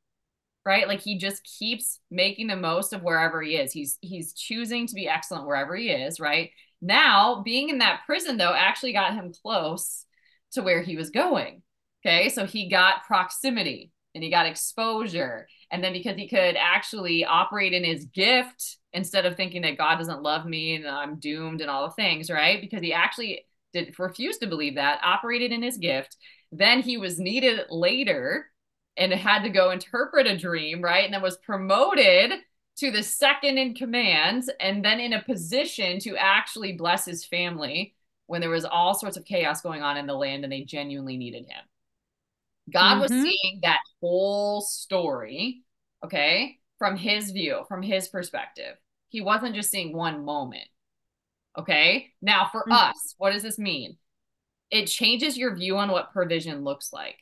right? 0.64 0.88
Like 0.88 1.00
he 1.00 1.18
just 1.18 1.42
keeps 1.58 2.00
making 2.10 2.46
the 2.48 2.56
most 2.56 2.92
of 2.92 3.02
wherever 3.02 3.40
he 3.42 3.56
is. 3.56 3.72
He's 3.72 3.98
he's 4.00 4.32
choosing 4.34 4.86
to 4.86 4.94
be 4.94 5.08
excellent 5.08 5.46
wherever 5.46 5.74
he 5.74 5.90
is, 5.90 6.20
right? 6.20 6.50
Now, 6.82 7.42
being 7.44 7.68
in 7.68 7.78
that 7.78 8.02
prison 8.06 8.36
though 8.36 8.54
actually 8.54 8.92
got 8.92 9.14
him 9.14 9.32
close 9.42 10.04
to 10.52 10.62
where 10.62 10.82
he 10.82 10.96
was 10.96 11.10
going. 11.10 11.62
Okay? 12.04 12.28
So 12.28 12.46
he 12.46 12.68
got 12.68 13.04
proximity 13.06 13.92
and 14.14 14.24
he 14.24 14.30
got 14.30 14.46
exposure. 14.46 15.46
And 15.70 15.82
then 15.82 15.92
because 15.92 16.16
he 16.16 16.28
could 16.28 16.56
actually 16.56 17.24
operate 17.24 17.72
in 17.72 17.84
his 17.84 18.06
gift 18.06 18.78
instead 18.92 19.26
of 19.26 19.36
thinking 19.36 19.62
that 19.62 19.78
God 19.78 19.96
doesn't 19.96 20.22
love 20.22 20.46
me 20.46 20.74
and 20.74 20.86
I'm 20.88 21.20
doomed 21.20 21.60
and 21.60 21.70
all 21.70 21.88
the 21.88 21.94
things, 21.94 22.30
right? 22.30 22.60
Because 22.60 22.82
he 22.82 22.92
actually 22.92 23.46
did 23.72 23.96
refuse 23.98 24.38
to 24.38 24.46
believe 24.46 24.74
that, 24.74 25.00
operated 25.04 25.52
in 25.52 25.62
his 25.62 25.78
gift. 25.78 26.16
Then 26.50 26.82
he 26.82 26.96
was 26.96 27.20
needed 27.20 27.60
later 27.70 28.50
and 28.96 29.12
had 29.12 29.44
to 29.44 29.50
go 29.50 29.70
interpret 29.70 30.26
a 30.26 30.36
dream, 30.36 30.82
right? 30.82 31.04
And 31.04 31.14
then 31.14 31.22
was 31.22 31.36
promoted 31.38 32.32
to 32.78 32.90
the 32.90 33.02
second 33.02 33.58
in 33.58 33.74
command 33.74 34.44
and 34.58 34.84
then 34.84 34.98
in 35.00 35.12
a 35.12 35.22
position 35.22 36.00
to 36.00 36.16
actually 36.16 36.72
bless 36.72 37.04
his 37.04 37.24
family 37.24 37.94
when 38.26 38.40
there 38.40 38.50
was 38.50 38.64
all 38.64 38.94
sorts 38.94 39.16
of 39.16 39.24
chaos 39.24 39.60
going 39.60 39.82
on 39.82 39.96
in 39.96 40.06
the 40.06 40.14
land 40.14 40.44
and 40.44 40.52
they 40.52 40.62
genuinely 40.62 41.16
needed 41.16 41.44
him. 41.44 41.64
God 42.72 42.94
mm-hmm. 42.94 43.00
was 43.00 43.10
seeing 43.10 43.60
that 43.62 43.80
whole 44.00 44.60
story, 44.60 45.62
okay, 46.04 46.58
from 46.78 46.96
his 46.96 47.30
view, 47.30 47.64
from 47.68 47.82
his 47.82 48.08
perspective. 48.08 48.76
He 49.08 49.20
wasn't 49.20 49.54
just 49.54 49.70
seeing 49.70 49.96
one 49.96 50.24
moment. 50.24 50.68
Okay. 51.58 52.10
Now, 52.22 52.48
for 52.50 52.60
mm-hmm. 52.62 52.72
us, 52.72 53.14
what 53.18 53.32
does 53.32 53.42
this 53.42 53.58
mean? 53.58 53.96
It 54.70 54.86
changes 54.86 55.36
your 55.36 55.56
view 55.56 55.76
on 55.78 55.90
what 55.90 56.12
provision 56.12 56.62
looks 56.62 56.92
like. 56.92 57.16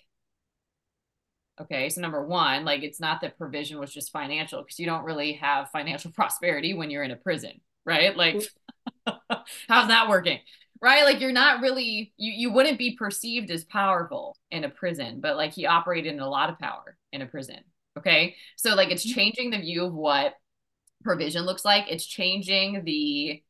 Okay. 1.61 1.89
So, 1.89 2.01
number 2.01 2.25
one, 2.25 2.65
like 2.65 2.83
it's 2.83 3.01
not 3.01 3.21
that 3.23 3.39
provision 3.39 3.79
was 3.79 3.93
just 3.93 4.13
financial 4.13 4.63
because 4.63 4.79
you 4.79 4.87
don't 4.87 5.05
really 5.05 5.35
have 5.35 5.71
financial 5.71 6.11
prosperity 6.15 6.75
when 6.75 6.91
you're 6.91 7.03
in 7.03 7.11
a 7.11 7.17
prison, 7.17 7.61
right? 7.85 8.17
Like, 8.17 8.43
how's 9.69 9.89
that 9.89 10.09
working? 10.09 10.39
Right? 10.81 11.05
Like, 11.05 11.21
you're 11.21 11.33
not 11.33 11.61
really, 11.61 12.13
you, 12.17 12.33
you 12.33 12.53
wouldn't 12.53 12.79
be 12.79 12.97
perceived 12.97 13.51
as 13.51 13.65
powerful 13.65 14.37
in 14.51 14.65
a 14.65 14.69
prison, 14.69 15.21
but 15.21 15.37
like 15.37 15.53
he 15.53 15.67
operated 15.67 16.15
in 16.15 16.21
a 16.21 16.29
lot 16.29 16.51
of 16.51 16.59
power 16.59 16.97
in 17.13 17.23
a 17.23 17.27
prison. 17.27 17.59
Okay. 17.99 18.37
So, 18.57 18.75
like, 18.75 18.91
it's 18.91 19.05
mm-hmm. 19.05 19.15
changing 19.15 19.51
the 19.51 19.59
view 19.59 19.85
of 19.85 19.95
what 19.95 20.35
provision 21.03 21.43
looks 21.43 21.65
like, 21.65 21.91
it's 21.91 22.07
changing 22.07 22.85
the 22.85 23.43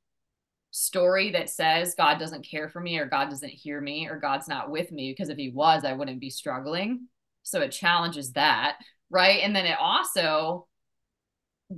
story 0.70 1.32
that 1.32 1.50
says 1.50 1.94
God 1.96 2.18
doesn't 2.18 2.46
care 2.48 2.68
for 2.68 2.80
me 2.80 2.98
or 2.98 3.06
God 3.06 3.30
doesn't 3.30 3.48
hear 3.48 3.80
me 3.80 4.06
or 4.06 4.18
God's 4.18 4.48
not 4.48 4.70
with 4.70 4.92
me 4.92 5.12
because 5.12 5.30
if 5.30 5.38
he 5.38 5.50
was, 5.50 5.84
I 5.84 5.94
wouldn't 5.94 6.20
be 6.20 6.30
struggling 6.30 7.08
so 7.48 7.62
it 7.62 7.70
challenges 7.72 8.32
that, 8.32 8.76
right? 9.10 9.40
And 9.42 9.56
then 9.56 9.64
it 9.64 9.78
also 9.80 10.67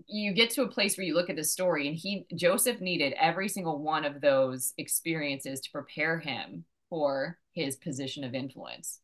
you 0.07 0.33
get 0.33 0.50
to 0.50 0.62
a 0.62 0.68
place 0.68 0.96
where 0.96 1.07
you 1.07 1.14
look 1.14 1.31
at 1.31 1.37
the 1.37 1.44
story 1.44 1.88
and 1.88 1.96
he 1.96 2.26
Joseph 2.35 2.81
needed 2.81 3.14
every 3.20 3.48
single 3.48 3.83
one 3.83 4.05
of 4.05 4.20
those 4.20 4.72
experiences 4.79 5.61
to 5.61 5.70
prepare 5.70 6.18
him 6.18 6.64
for 6.88 7.38
his 7.53 7.76
position 7.76 8.24
of 8.24 8.35
influence. 8.35 9.00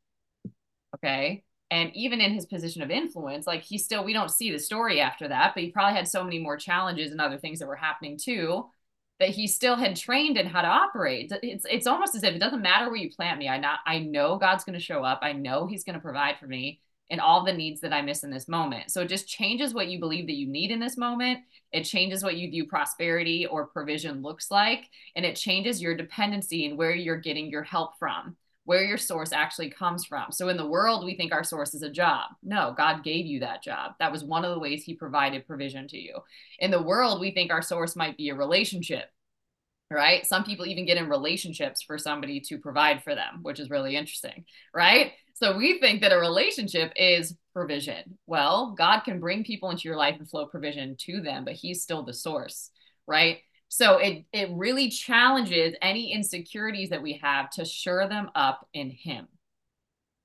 Okay. 0.97 1.45
And 1.71 1.91
even 1.97 2.21
in 2.21 2.33
his 2.33 2.47
position 2.47 2.83
of 2.83 2.91
influence, 2.91 3.47
like 3.47 3.63
he 3.63 3.77
still, 3.77 4.05
we 4.05 4.13
don't 4.13 4.31
see 4.31 4.53
the 4.53 4.59
story 4.59 5.01
after 5.01 5.27
that, 5.29 5.53
but 5.55 5.65
he 5.65 5.71
probably 5.71 5.97
had 5.97 6.07
so 6.07 6.23
many 6.23 6.39
more 6.39 6.57
challenges 6.57 7.11
and 7.11 7.21
other 7.21 7.39
things 7.39 7.59
that 7.59 7.67
were 7.67 7.75
happening 7.75 8.17
too 8.17 8.67
that 9.19 9.31
he 9.31 9.47
still 9.47 9.77
had 9.77 9.97
trained 9.97 10.37
in 10.37 10.47
how 10.47 10.61
to 10.61 10.69
operate. 10.69 11.33
It's 11.43 11.65
it's 11.69 11.87
almost 11.87 12.15
as 12.15 12.23
if 12.23 12.35
it 12.35 12.39
doesn't 12.39 12.63
matter 12.63 12.87
where 12.87 12.99
you 12.99 13.11
plant 13.11 13.39
me. 13.39 13.49
I 13.49 13.59
not 13.59 13.81
I 13.87 13.99
know 13.99 14.37
God's 14.37 14.65
going 14.65 14.79
to 14.79 14.85
show 14.85 15.03
up. 15.03 15.21
I 15.23 15.33
know 15.33 15.67
He's 15.67 15.85
going 15.85 15.95
to 15.95 16.01
provide 16.01 16.39
for 16.39 16.47
me 16.47 16.81
and 17.11 17.21
all 17.21 17.45
the 17.45 17.53
needs 17.53 17.81
that 17.81 17.93
I 17.93 18.03
miss 18.03 18.25
in 18.25 18.31
this 18.31 18.49
moment. 18.49 18.91
So 18.91 19.03
it 19.03 19.09
just 19.09 19.29
changes 19.29 19.75
what 19.75 19.89
you 19.89 19.99
believe 20.01 20.27
that 20.27 20.37
you 20.37 20.47
need 20.47 20.71
in 20.71 20.81
this 20.81 20.97
moment. 20.97 21.41
It 21.73 21.85
changes 21.85 22.23
what 22.23 22.37
you 22.37 22.51
view 22.51 22.67
prosperity 22.67 23.47
or 23.47 23.67
provision 23.67 24.23
looks 24.23 24.51
like, 24.51 24.91
and 25.15 25.25
it 25.25 25.37
changes 25.37 25.81
your 25.81 25.97
dependency 25.97 26.67
and 26.67 26.77
where 26.77 26.95
you're 26.95 27.17
getting 27.17 27.51
your 27.51 27.63
help 27.63 27.99
from 27.99 28.37
where 28.67 28.83
your 28.83 28.99
source 28.99 29.33
actually 29.33 29.71
comes 29.71 30.05
from. 30.05 30.31
So 30.33 30.49
in 30.49 30.57
the 30.57 30.67
world, 30.67 31.05
we 31.05 31.17
think 31.17 31.33
our 31.33 31.45
source 31.45 31.73
is 31.73 31.83
a 31.83 31.91
job. 31.91 32.31
No, 32.43 32.75
God 32.77 33.05
gave 33.05 33.25
you 33.25 33.41
that 33.41 33.63
job. 33.63 33.93
That 34.01 34.11
was 34.13 34.25
one 34.25 34.45
of 34.45 34.53
the 34.53 34.59
ways 34.59 34.83
He 34.83 34.95
provided 34.95 35.47
provision 35.47 35.87
to 35.89 35.97
you. 35.97 36.19
In 36.59 36.73
the 36.73 36.83
world, 36.83 37.21
we 37.21 37.31
think 37.31 37.53
our 37.53 37.63
source 37.63 37.95
might 37.95 38.17
be 38.17 38.29
a 38.29 38.35
relationship, 38.35 39.09
right? 39.89 40.27
Some 40.27 40.43
people 40.43 40.67
even 40.67 40.85
get 40.85 40.97
in 40.97 41.09
relationships 41.09 41.81
for 41.81 41.97
somebody 41.97 42.41
to 42.41 42.59
provide 42.59 43.05
for 43.05 43.15
them, 43.15 43.39
which 43.43 43.61
is 43.61 43.71
really 43.71 43.97
interesting, 43.97 44.45
right? 44.75 45.13
So 45.39 45.55
we 45.55 45.79
think 45.81 46.01
that 46.01 46.15
a 46.15 46.19
relationship 46.19 46.95
is 46.97 47.37
provision. 47.53 48.17
Well, 48.27 48.75
God 48.77 49.01
can 49.01 49.21
bring 49.21 49.45
people 49.45 49.69
into 49.69 49.87
your 49.87 49.99
life 49.99 50.17
and 50.19 50.27
flow 50.27 50.47
provision 50.47 50.97
to 51.01 51.21
them, 51.21 51.45
but 51.45 51.53
He's 51.53 51.83
still 51.83 52.03
the 52.03 52.15
source, 52.15 52.71
right? 53.07 53.41
So 53.69 53.99
it 53.99 54.25
it 54.33 54.49
really 54.53 54.89
challenges 54.89 55.75
any 55.83 56.11
insecurities 56.15 56.89
that 56.89 57.03
we 57.03 57.21
have 57.23 57.51
to 57.51 57.67
shore 57.67 58.09
them 58.09 58.31
up 58.35 58.67
in 58.73 58.89
him. 58.89 59.29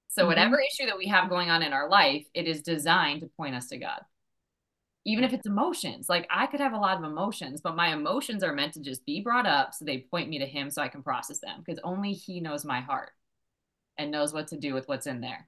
So 0.08 0.21
mm-hmm. 0.21 0.30
whatever 0.30 0.62
issue 0.62 0.86
that 0.86 0.97
we 0.97 1.08
have 1.08 1.30
going 1.30 1.50
on 1.50 1.62
in 1.62 1.74
our 1.74 1.89
life, 1.89 2.26
it 2.34 2.47
is 2.47 2.62
designed 2.62 3.19
to 3.19 3.28
point 3.36 3.56
us 3.56 3.67
to 3.67 3.78
God. 3.78 4.00
Even 5.04 5.26
if 5.26 5.34
it's 5.34 5.45
emotions, 5.47 6.08
like 6.08 6.26
I 6.30 6.47
could 6.47 6.62
have 6.62 6.74
a 6.74 6.78
lot 6.78 6.97
of 6.97 7.04
emotions, 7.04 7.60
but 7.60 7.76
my 7.76 7.91
emotions 7.91 8.43
are 8.43 8.54
meant 8.54 8.76
to 8.76 8.82
just 8.82 9.06
be 9.06 9.19
brought 9.19 9.45
up 9.45 9.74
so 9.74 9.84
they 9.84 10.08
point 10.10 10.30
me 10.30 10.39
to 10.39 10.45
him 10.45 10.71
so 10.71 10.82
I 10.82 10.88
can 10.88 11.04
process 11.04 11.39
them 11.39 11.60
because 11.60 11.82
only 11.84 12.13
he 12.13 12.39
knows 12.39 12.63
my 12.63 12.80
heart 12.80 13.12
and 14.02 14.12
knows 14.12 14.34
what 14.34 14.48
to 14.48 14.58
do 14.58 14.74
with 14.74 14.88
what's 14.88 15.06
in 15.06 15.22
there. 15.22 15.48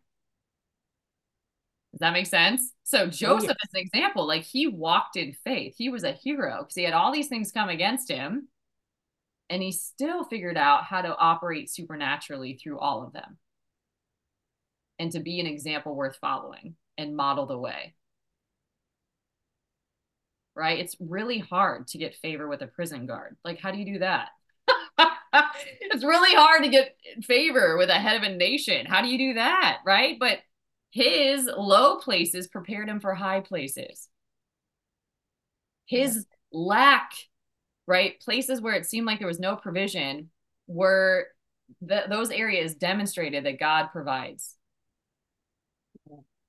Does 1.92 2.00
that 2.00 2.14
make 2.14 2.28
sense? 2.28 2.72
So 2.84 3.04
oh, 3.04 3.08
Joseph 3.08 3.52
oh, 3.52 3.56
yes. 3.62 3.70
is 3.70 3.70
an 3.74 3.82
example. 3.82 4.28
Like 4.28 4.44
he 4.44 4.68
walked 4.68 5.16
in 5.16 5.36
faith. 5.44 5.76
He 5.78 5.90
was 5.90 6.04
a 6.04 6.12
hero 6.12 6.58
because 6.60 6.76
he 6.76 6.84
had 6.84 6.94
all 6.94 7.12
these 7.12 7.28
things 7.28 7.52
come 7.52 7.70
against 7.70 8.10
him. 8.10 8.48
And 9.50 9.62
he 9.62 9.72
still 9.72 10.24
figured 10.24 10.58
out 10.58 10.86
how 10.86 11.02
to 11.02 11.16
operate 11.16 11.70
supernaturally 11.70 12.56
through 12.56 12.80
all 12.80 13.04
of 13.04 13.14
them. 13.14 13.38
And 14.98 15.12
to 15.12 15.20
be 15.20 15.40
an 15.40 15.48
example 15.48 15.96
worth 15.96 16.18
following 16.18 16.76
and 16.98 17.16
model 17.16 17.46
the 17.46 17.58
way. 17.58 17.96
Right? 20.56 20.80
It's 20.80 20.96
really 21.00 21.40
hard 21.40 21.88
to 21.88 21.98
get 21.98 22.16
favor 22.16 22.48
with 22.48 22.62
a 22.62 22.68
prison 22.68 23.06
guard. 23.06 23.36
Like, 23.44 23.60
how 23.60 23.72
do 23.72 23.80
you 23.80 23.86
do 23.86 24.00
that? 24.00 24.30
it's 25.82 26.04
really 26.04 26.36
hard 26.36 26.64
to 26.64 26.70
get 26.70 26.96
favor 27.24 27.78
with 27.78 27.90
a 27.90 27.94
head 27.94 28.18
of 28.18 28.24
a 28.24 28.36
nation. 28.36 28.86
How 28.86 29.02
do 29.02 29.08
you 29.08 29.18
do 29.18 29.34
that? 29.36 29.80
Right? 29.86 30.18
But 30.20 30.40
his 30.92 31.50
low 31.58 31.98
places 31.98 32.48
prepared 32.48 32.88
him 32.88 33.00
for 33.00 33.16
high 33.16 33.42
places. 33.42 34.08
His 35.86 36.26
lack, 36.52 37.12
right? 37.88 38.20
Places 38.20 38.62
where 38.62 38.76
it 38.76 38.86
seemed 38.86 39.08
like 39.08 39.20
there 39.20 39.28
was 39.28 39.40
no 39.40 39.56
provision 39.56 40.30
were 40.68 41.28
the, 41.82 42.04
those 42.10 42.30
areas 42.30 42.76
demonstrated 42.76 43.46
that 43.46 43.60
God 43.60 43.88
provides. 43.92 44.56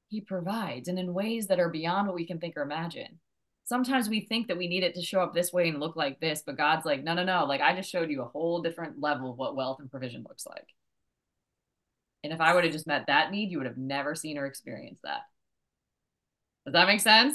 He 0.09 0.21
provides, 0.21 0.89
and 0.89 0.99
in 0.99 1.15
ways 1.15 1.49
that 1.49 1.59
are 1.59 1.71
beyond 1.71 2.07
what 2.07 2.15
we 2.15 2.27
can 2.27 2.39
think 2.39 2.57
or 2.57 2.63
imagine. 2.63 3.19
Sometimes 3.67 4.11
we 4.11 4.21
think 4.21 4.49
that 4.49 4.59
we 4.59 4.69
need 4.69 4.83
it 4.83 4.95
to 4.95 5.03
show 5.03 5.21
up 5.21 5.33
this 5.35 5.53
way 5.53 5.69
and 5.69 5.81
look 5.81 5.97
like 5.97 6.21
this, 6.21 6.43
but 6.45 6.59
God's 6.59 6.85
like, 6.85 7.03
no, 7.03 7.15
no, 7.15 7.25
no. 7.25 7.47
Like, 7.47 7.63
I 7.63 7.75
just 7.75 7.91
showed 7.91 8.11
you 8.11 8.21
a 8.21 8.29
whole 8.29 8.61
different 8.61 9.01
level 9.01 9.31
of 9.31 9.39
what 9.39 9.57
wealth 9.57 9.79
and 9.81 9.91
provision 9.91 10.25
looks 10.29 10.47
like. 10.47 10.67
And 12.23 12.33
if 12.33 12.41
I 12.41 12.55
would 12.55 12.65
have 12.65 12.73
just 12.73 12.87
met 12.87 13.07
that 13.07 13.31
need, 13.31 13.51
you 13.51 13.59
would 13.59 13.67
have 13.67 13.79
never 13.79 14.15
seen 14.15 14.37
or 14.37 14.47
experienced 14.47 15.03
that. 15.03 15.21
Does 16.67 16.75
that 16.75 16.87
make 16.87 17.01
sense? 17.01 17.35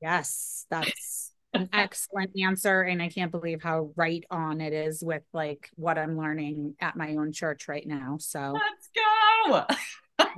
Yes, 0.00 0.66
that's 0.70 1.32
an 1.52 1.68
excellent 1.72 2.30
answer. 2.40 2.82
And 2.82 3.02
I 3.02 3.08
can't 3.08 3.30
believe 3.32 3.62
how 3.62 3.90
right 3.96 4.24
on 4.30 4.60
it 4.60 4.72
is 4.72 5.02
with 5.02 5.22
like 5.32 5.70
what 5.74 5.98
I'm 5.98 6.18
learning 6.18 6.74
at 6.80 6.96
my 6.96 7.16
own 7.16 7.32
church 7.32 7.68
right 7.68 7.86
now. 7.86 8.18
So 8.20 8.54
let's 8.54 8.90
go. 8.94 9.64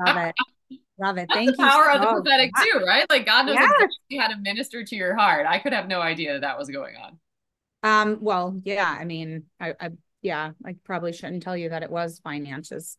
Love 0.04 0.16
it. 0.28 0.34
Love 1.00 1.18
it. 1.18 1.28
Thank 1.32 1.56
the 1.56 1.62
you. 1.62 1.68
Power 1.68 1.90
so 1.92 1.96
of 1.96 2.00
the 2.00 2.06
prophetic 2.08 2.50
too, 2.56 2.84
right? 2.84 3.06
Like 3.08 3.24
God 3.24 3.46
knows 3.46 3.54
yes. 3.54 3.70
exactly 3.72 4.16
how 4.18 4.28
to 4.28 4.36
minister 4.36 4.84
to 4.84 4.96
your 4.96 5.14
heart. 5.16 5.46
I 5.46 5.58
could 5.58 5.72
have 5.72 5.86
no 5.86 6.00
idea 6.00 6.32
that 6.32 6.40
that 6.40 6.58
was 6.58 6.68
going 6.68 6.96
on. 6.96 7.18
Um, 7.82 8.18
well, 8.20 8.60
yeah, 8.64 8.96
I 8.98 9.04
mean, 9.04 9.44
I, 9.60 9.74
I 9.80 9.90
yeah, 10.22 10.50
I 10.64 10.74
probably 10.84 11.12
shouldn't 11.12 11.42
tell 11.42 11.56
you 11.56 11.68
that 11.68 11.82
it 11.82 11.90
was 11.90 12.18
finances. 12.18 12.96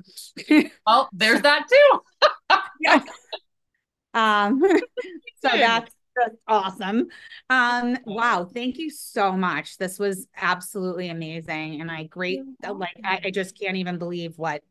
well, 0.88 1.10
there's 1.12 1.42
that 1.42 1.68
too. 1.70 2.58
yeah. 2.80 3.02
Um, 4.14 4.62
so 5.42 5.50
that's, 5.58 5.94
that's 6.16 6.36
awesome. 6.48 7.08
Um, 7.50 7.98
wow, 8.06 8.48
thank 8.52 8.78
you 8.78 8.90
so 8.90 9.34
much. 9.34 9.78
This 9.78 10.00
was 10.00 10.28
absolutely 10.36 11.10
amazing. 11.10 11.82
And 11.82 11.92
I 11.92 12.04
great 12.04 12.42
like 12.64 12.96
I, 13.04 13.20
I 13.26 13.32
just 13.32 13.60
can't 13.60 13.78
even 13.78 13.98
believe 13.98 14.38
what 14.38 14.64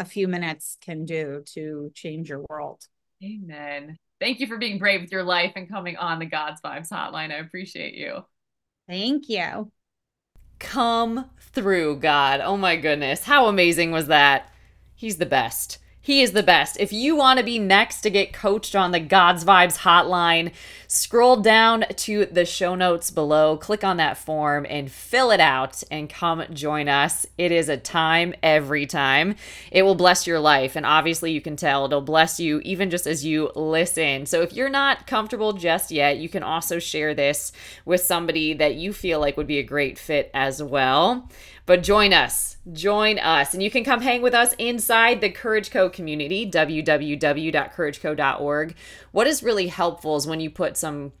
a 0.00 0.04
few 0.04 0.26
minutes 0.26 0.78
can 0.80 1.04
do 1.04 1.44
to 1.54 1.92
change 1.94 2.30
your 2.30 2.42
world. 2.48 2.82
Amen. 3.22 3.98
Thank 4.18 4.40
you 4.40 4.46
for 4.46 4.56
being 4.56 4.78
brave 4.78 5.02
with 5.02 5.12
your 5.12 5.22
life 5.22 5.52
and 5.56 5.68
coming 5.68 5.96
on 5.96 6.18
the 6.18 6.26
God's 6.26 6.60
Vibes 6.62 6.90
hotline. 6.90 7.30
I 7.30 7.36
appreciate 7.36 7.94
you. 7.94 8.24
Thank 8.88 9.28
you. 9.28 9.70
Come 10.58 11.30
through, 11.52 11.96
God. 11.96 12.40
Oh 12.40 12.56
my 12.56 12.76
goodness. 12.76 13.24
How 13.24 13.46
amazing 13.46 13.92
was 13.92 14.08
that? 14.08 14.50
He's 14.94 15.18
the 15.18 15.26
best. 15.26 15.78
He 16.02 16.22
is 16.22 16.32
the 16.32 16.42
best. 16.42 16.78
If 16.80 16.94
you 16.94 17.14
want 17.14 17.38
to 17.38 17.44
be 17.44 17.58
next 17.58 18.00
to 18.00 18.10
get 18.10 18.32
coached 18.32 18.74
on 18.74 18.90
the 18.90 19.00
God's 19.00 19.44
Vibes 19.44 19.80
hotline, 19.80 20.50
scroll 20.86 21.36
down 21.36 21.84
to 21.94 22.24
the 22.24 22.46
show 22.46 22.74
notes 22.74 23.10
below, 23.10 23.58
click 23.58 23.84
on 23.84 23.98
that 23.98 24.16
form 24.16 24.66
and 24.70 24.90
fill 24.90 25.30
it 25.30 25.40
out 25.40 25.82
and 25.90 26.08
come 26.08 26.42
join 26.54 26.88
us. 26.88 27.26
It 27.36 27.52
is 27.52 27.68
a 27.68 27.76
time 27.76 28.32
every 28.42 28.86
time. 28.86 29.34
It 29.70 29.82
will 29.82 29.94
bless 29.94 30.26
your 30.26 30.40
life. 30.40 30.74
And 30.74 30.86
obviously, 30.86 31.32
you 31.32 31.42
can 31.42 31.54
tell 31.54 31.84
it'll 31.84 32.00
bless 32.00 32.40
you 32.40 32.60
even 32.64 32.88
just 32.88 33.06
as 33.06 33.22
you 33.22 33.50
listen. 33.54 34.24
So 34.24 34.40
if 34.40 34.54
you're 34.54 34.70
not 34.70 35.06
comfortable 35.06 35.52
just 35.52 35.90
yet, 35.90 36.16
you 36.16 36.30
can 36.30 36.42
also 36.42 36.78
share 36.78 37.12
this 37.12 37.52
with 37.84 38.00
somebody 38.00 38.54
that 38.54 38.74
you 38.74 38.94
feel 38.94 39.20
like 39.20 39.36
would 39.36 39.46
be 39.46 39.58
a 39.58 39.62
great 39.62 39.98
fit 39.98 40.30
as 40.32 40.62
well. 40.62 41.28
But 41.70 41.84
join 41.84 42.12
us, 42.12 42.56
join 42.72 43.20
us, 43.20 43.54
and 43.54 43.62
you 43.62 43.70
can 43.70 43.84
come 43.84 44.00
hang 44.00 44.22
with 44.22 44.34
us 44.34 44.54
inside 44.54 45.20
the 45.20 45.30
Courage 45.30 45.70
Co 45.70 45.88
community, 45.88 46.50
www.courageco.org. 46.50 48.74
What 49.12 49.28
is 49.28 49.44
really 49.44 49.68
helpful 49.68 50.16
is 50.16 50.26
when 50.26 50.40
you 50.40 50.50
put 50.50 50.76
some 50.76 51.12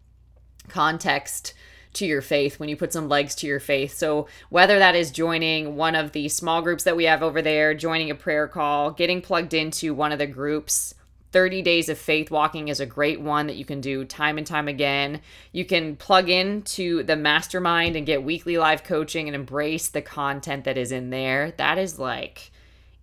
context 0.66 1.54
to 1.92 2.04
your 2.04 2.20
faith, 2.20 2.58
when 2.58 2.68
you 2.68 2.76
put 2.76 2.92
some 2.92 3.08
legs 3.08 3.36
to 3.36 3.46
your 3.46 3.60
faith. 3.60 3.94
So, 3.94 4.26
whether 4.48 4.80
that 4.80 4.96
is 4.96 5.12
joining 5.12 5.76
one 5.76 5.94
of 5.94 6.10
the 6.10 6.28
small 6.28 6.62
groups 6.62 6.82
that 6.82 6.96
we 6.96 7.04
have 7.04 7.22
over 7.22 7.40
there, 7.40 7.72
joining 7.72 8.10
a 8.10 8.16
prayer 8.16 8.48
call, 8.48 8.90
getting 8.90 9.22
plugged 9.22 9.54
into 9.54 9.94
one 9.94 10.10
of 10.10 10.18
the 10.18 10.26
groups, 10.26 10.96
30 11.32 11.62
days 11.62 11.88
of 11.88 11.98
faith 11.98 12.30
walking 12.30 12.68
is 12.68 12.80
a 12.80 12.86
great 12.86 13.20
one 13.20 13.46
that 13.46 13.56
you 13.56 13.64
can 13.64 13.80
do 13.80 14.04
time 14.04 14.38
and 14.38 14.46
time 14.46 14.68
again. 14.68 15.20
You 15.52 15.64
can 15.64 15.96
plug 15.96 16.28
into 16.28 17.02
the 17.02 17.16
mastermind 17.16 17.96
and 17.96 18.06
get 18.06 18.22
weekly 18.22 18.58
live 18.58 18.84
coaching 18.84 19.28
and 19.28 19.34
embrace 19.34 19.88
the 19.88 20.02
content 20.02 20.64
that 20.64 20.76
is 20.76 20.92
in 20.92 21.10
there. 21.10 21.52
That 21.52 21.78
is 21.78 21.98
like 21.98 22.50